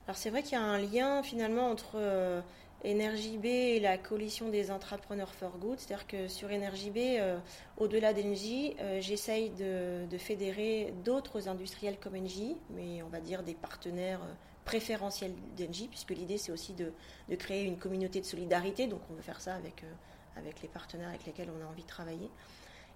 Alors 0.07 0.17
c'est 0.17 0.29
vrai 0.29 0.43
qu'il 0.43 0.53
y 0.53 0.55
a 0.55 0.63
un 0.63 0.79
lien 0.79 1.23
finalement 1.23 1.69
entre 1.69 1.93
euh, 1.95 2.41
B 2.83 3.45
et 3.45 3.79
la 3.79 3.97
coalition 3.97 4.49
des 4.49 4.71
entrepreneurs 4.71 5.33
for 5.33 5.57
good. 5.59 5.79
C'est-à-dire 5.79 6.07
que 6.07 6.27
sur 6.27 6.49
Energy 6.49 6.89
B, 6.89 6.97
euh, 6.97 7.37
au-delà 7.77 8.13
d'Engie, 8.13 8.75
euh, 8.79 8.99
j'essaye 8.99 9.51
de, 9.51 10.05
de, 10.09 10.17
fédérer 10.17 10.93
d'autres 11.05 11.47
industriels 11.47 11.97
comme 11.99 12.15
Engie, 12.15 12.57
mais 12.71 13.03
on 13.03 13.09
va 13.09 13.19
dire 13.19 13.43
des 13.43 13.53
partenaires 13.53 14.21
préférentiel 14.65 15.33
d'Engie, 15.57 15.87
puisque 15.87 16.11
l'idée 16.11 16.37
c'est 16.37 16.51
aussi 16.51 16.73
de, 16.73 16.91
créer 17.35 17.63
une 17.63 17.77
communauté 17.77 18.21
de 18.21 18.25
solidarité, 18.25 18.87
donc 18.87 19.01
on 19.09 19.13
veut 19.13 19.21
faire 19.21 19.41
ça 19.41 19.55
avec, 19.55 19.83
euh, 19.83 20.39
avec 20.39 20.61
les 20.61 20.67
partenaires 20.67 21.09
avec 21.09 21.25
lesquels 21.25 21.49
on 21.49 21.65
a 21.65 21.67
envie 21.67 21.83
de 21.83 21.87
travailler. 21.87 22.29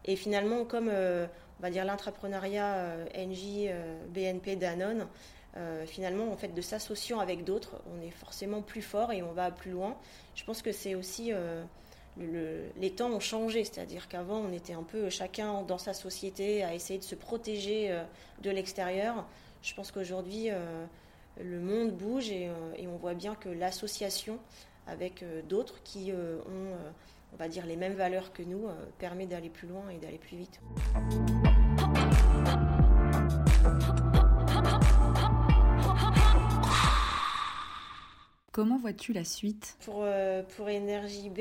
Et 0.05 0.15
finalement, 0.15 0.65
comme 0.65 0.89
euh, 0.89 1.25
on 1.59 1.63
va 1.63 1.71
dire 1.71 1.85
l'intrapreneuriat 1.85 2.75
euh, 2.75 3.05
Engie, 3.15 3.69
BNP, 4.09 4.55
Danone, 4.55 5.07
finalement, 5.85 6.29
en 6.33 6.35
fait, 6.35 6.49
de 6.49 6.61
s'associant 6.61 7.21
avec 7.21 7.45
d'autres, 7.45 7.81
on 7.89 8.05
est 8.05 8.11
forcément 8.11 8.61
plus 8.61 8.81
fort 8.81 9.13
et 9.13 9.23
on 9.23 9.31
va 9.31 9.51
plus 9.51 9.71
loin. 9.71 9.95
Je 10.35 10.43
pense 10.43 10.61
que 10.61 10.73
c'est 10.73 10.95
aussi 10.95 11.31
les 12.17 12.91
temps 12.91 13.09
ont 13.09 13.21
changé, 13.21 13.63
c'est-à-dire 13.63 14.09
qu'avant 14.09 14.39
on 14.39 14.51
était 14.51 14.73
un 14.73 14.83
peu 14.83 15.09
chacun 15.09 15.61
dans 15.61 15.77
sa 15.77 15.93
société 15.93 16.61
à 16.61 16.75
essayer 16.75 16.99
de 16.99 17.05
se 17.05 17.15
protéger 17.15 17.97
de 18.41 18.49
l'extérieur. 18.51 19.25
Je 19.61 19.73
pense 19.73 19.93
qu'aujourd'hui 19.93 20.49
le 21.41 21.59
monde 21.59 21.91
bouge 21.91 22.29
et, 22.29 22.47
euh, 22.47 22.87
on 22.87 22.97
voit 22.97 23.13
bien 23.13 23.35
que 23.35 23.49
l'association 23.49 24.39
avec 24.87 25.23
euh, 25.23 25.41
d'autres 25.41 25.81
qui 25.83 26.11
euh, 26.11 26.37
ont, 26.47 26.75
on 27.33 27.37
va 27.37 27.47
dire, 27.47 27.65
les 27.65 27.75
mêmes 27.75 27.93
valeurs 27.95 28.31
que 28.33 28.43
nous 28.43 28.67
permet 28.97 29.25
d'aller 29.25 29.49
plus 29.49 29.67
loin 29.67 29.89
et 29.89 29.97
d'aller 29.97 30.17
plus 30.17 30.37
vite. 30.37 30.61
Comment 38.51 38.77
vois-tu 38.77 39.11
la 39.11 39.25
suite? 39.25 39.77
Pour, 39.83 40.05
pour 40.55 40.69
Énergie 40.69 41.29
B, 41.29 41.39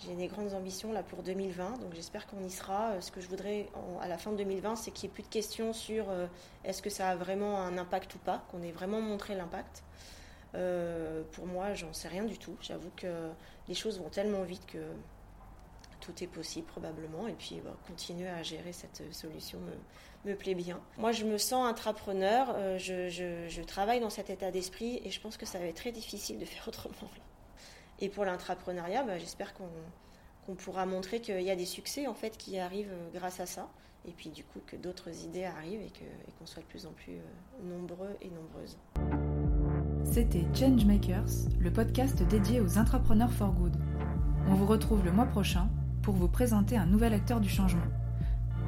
j'ai 0.00 0.14
des 0.14 0.28
grandes 0.28 0.54
ambitions 0.54 0.92
là 0.92 1.02
pour 1.02 1.22
2020, 1.22 1.78
donc 1.78 1.94
j'espère 1.94 2.26
qu'on 2.26 2.42
y 2.44 2.50
sera. 2.50 2.90
Euh, 2.90 3.00
ce 3.00 3.10
que 3.10 3.20
je 3.20 3.28
voudrais 3.28 3.68
à 4.00 4.06
la 4.06 4.16
fin 4.16 4.30
de 4.30 4.36
2020, 4.36 4.76
c'est 4.76 4.90
qu'il 4.92 5.08
n'y 5.08 5.12
ait 5.12 5.14
plus 5.14 5.22
de 5.24 5.28
questions 5.28 5.72
sur 5.72 6.08
euh, 6.08 6.26
est-ce 6.64 6.82
que 6.82 6.90
ça 6.90 7.08
a 7.08 7.16
vraiment 7.16 7.60
un 7.60 7.76
impact 7.78 8.14
ou 8.14 8.18
pas, 8.18 8.44
qu'on 8.50 8.62
ait 8.62 8.70
vraiment 8.70 9.00
montré 9.00 9.34
l'impact. 9.34 9.82
Euh, 10.54 11.22
pour 11.32 11.46
moi, 11.46 11.74
j'en 11.74 11.92
sais 11.92 12.08
rien 12.08 12.24
du 12.24 12.38
tout. 12.38 12.56
J'avoue 12.60 12.90
que 12.96 13.30
les 13.66 13.74
choses 13.74 13.98
vont 13.98 14.08
tellement 14.08 14.42
vite 14.42 14.64
que 14.66 14.78
tout 16.00 16.22
est 16.22 16.28
possible 16.28 16.66
probablement. 16.68 17.26
Et 17.26 17.34
puis 17.34 17.60
bah, 17.64 17.74
continuer 17.88 18.28
à 18.28 18.42
gérer 18.42 18.72
cette 18.72 19.02
solution 19.12 19.58
me, 20.24 20.34
plaît 20.36 20.54
bien. 20.54 20.80
Moi, 20.96 21.10
je 21.10 21.24
me 21.24 21.38
sens 21.38 21.66
intrapreneur. 21.66 22.78
je, 22.78 23.08
je, 23.08 23.62
travaille 23.62 24.00
dans 24.00 24.10
cet 24.10 24.30
état 24.30 24.50
d'esprit 24.50 25.00
et 25.04 25.10
je 25.10 25.20
pense 25.20 25.36
que 25.36 25.46
ça 25.46 25.58
va 25.58 25.64
être 25.64 25.76
très 25.76 25.92
difficile 25.92 26.38
de 26.38 26.44
faire 26.44 26.66
autrement. 26.68 26.94
Et 28.00 28.08
pour 28.08 28.24
l'intrapreneuriat, 28.24 29.02
bah, 29.02 29.18
j'espère 29.18 29.52
qu'on 29.54 30.54
pourra 30.54 30.86
montrer 30.86 31.20
qu'il 31.20 31.42
y 31.42 31.50
a 31.50 31.56
des 31.56 31.66
succès 31.66 32.06
en 32.06 32.14
fait 32.14 32.36
qui 32.36 32.58
arrivent 32.58 32.92
euh, 32.92 33.10
grâce 33.12 33.40
à 33.40 33.46
ça. 33.46 33.68
Et 34.06 34.12
puis 34.12 34.30
du 34.30 34.44
coup 34.44 34.60
que 34.66 34.76
d'autres 34.76 35.24
idées 35.24 35.44
arrivent 35.44 35.82
et 35.82 35.92
qu'on 36.38 36.46
soit 36.46 36.62
de 36.62 36.68
plus 36.68 36.86
en 36.86 36.92
plus 36.92 37.16
euh, 37.16 37.74
nombreux 37.76 38.16
et 38.22 38.30
nombreuses. 38.30 38.78
C'était 40.04 40.46
Changemakers, 40.54 41.50
le 41.58 41.72
podcast 41.72 42.22
dédié 42.22 42.60
aux 42.60 42.78
entrepreneurs 42.78 43.32
for 43.32 43.52
good. 43.52 43.76
On 44.46 44.54
vous 44.54 44.66
retrouve 44.66 45.04
le 45.04 45.12
mois 45.12 45.26
prochain 45.26 45.68
pour 46.02 46.14
vous 46.14 46.28
présenter 46.28 46.76
un 46.76 46.86
nouvel 46.86 47.12
acteur 47.12 47.40
du 47.40 47.48
changement. 47.48 47.84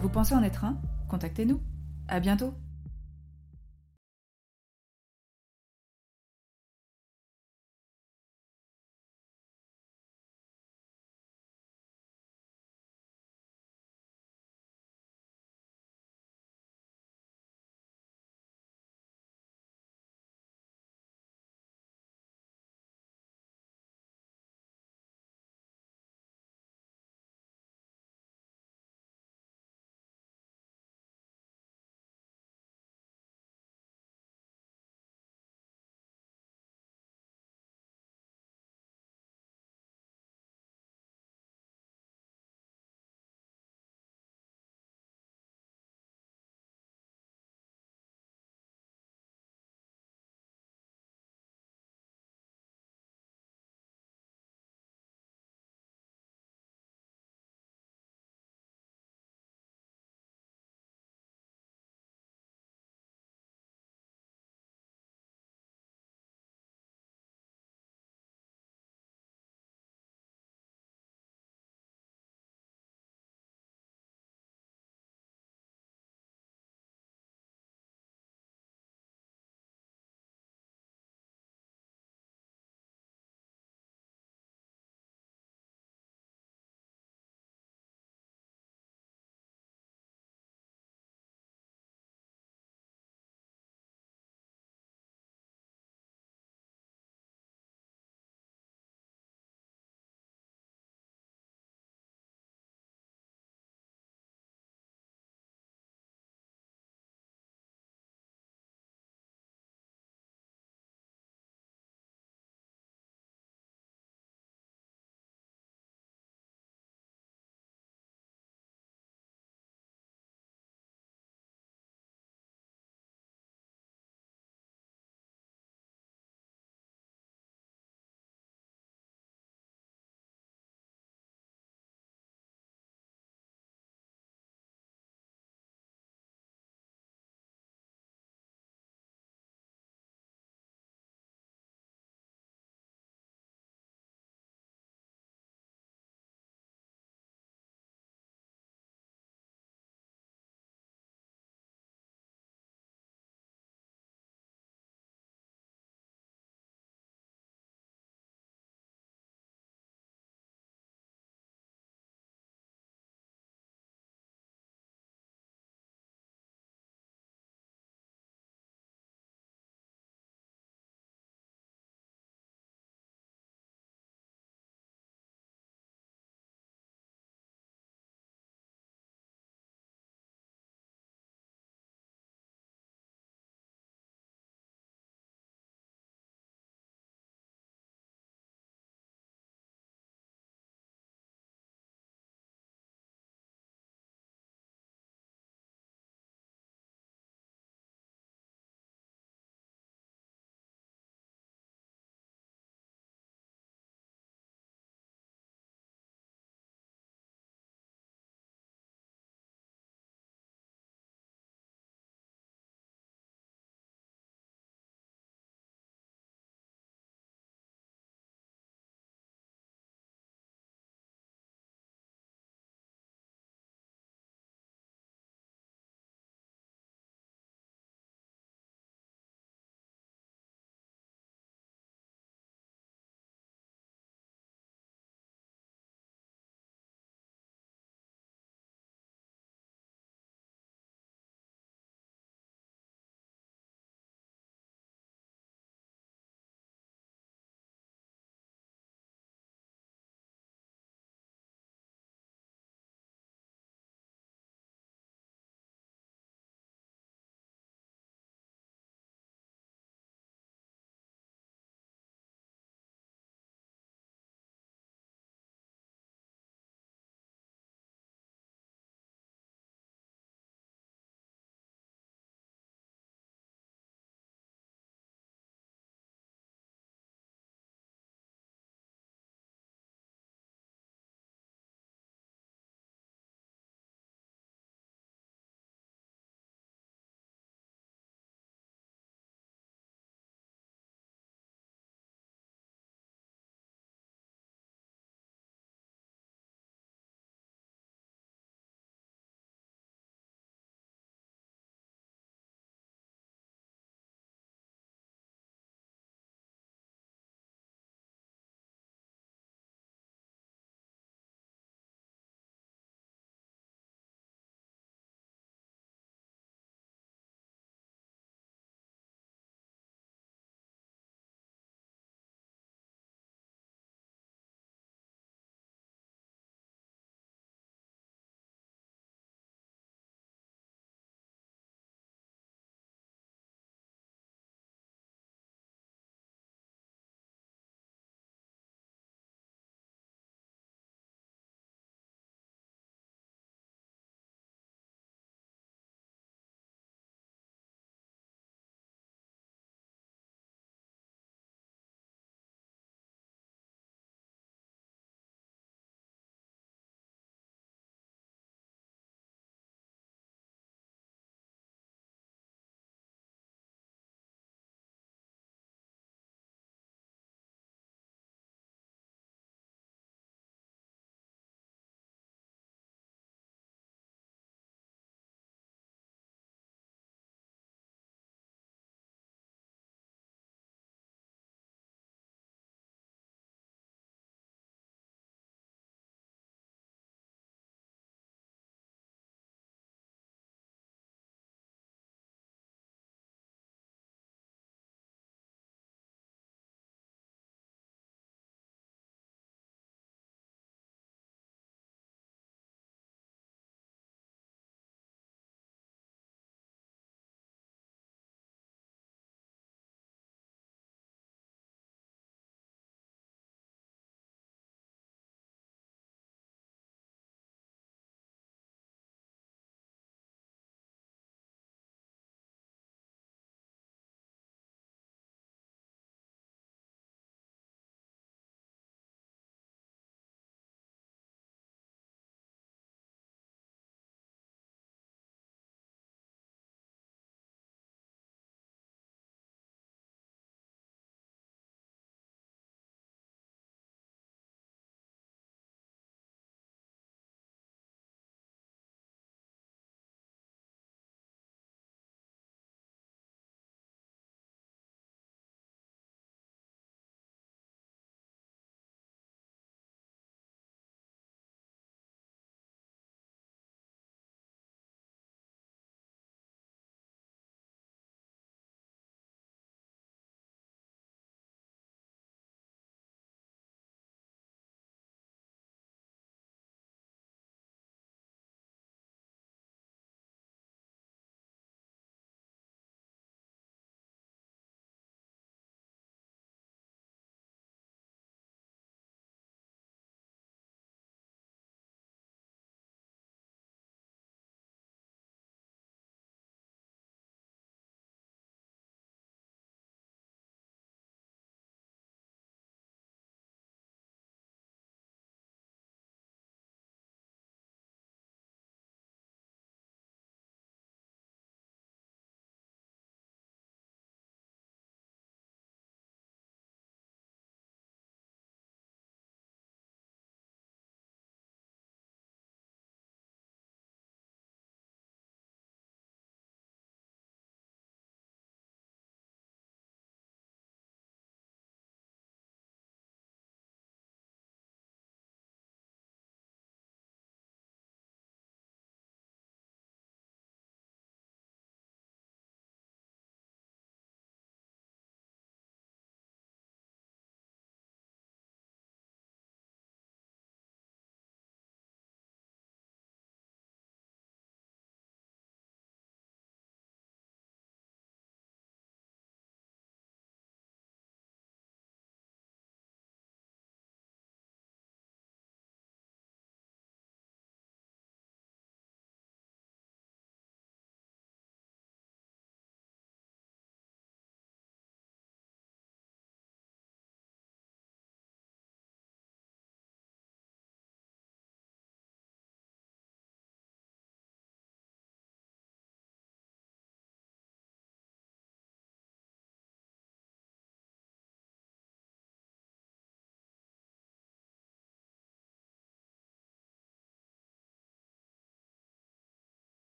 Vous 0.00 0.08
pensez 0.08 0.34
en 0.34 0.42
être 0.42 0.64
un? 0.64 0.80
Contactez-nous. 1.08 1.60
À 2.08 2.20
bientôt 2.20 2.54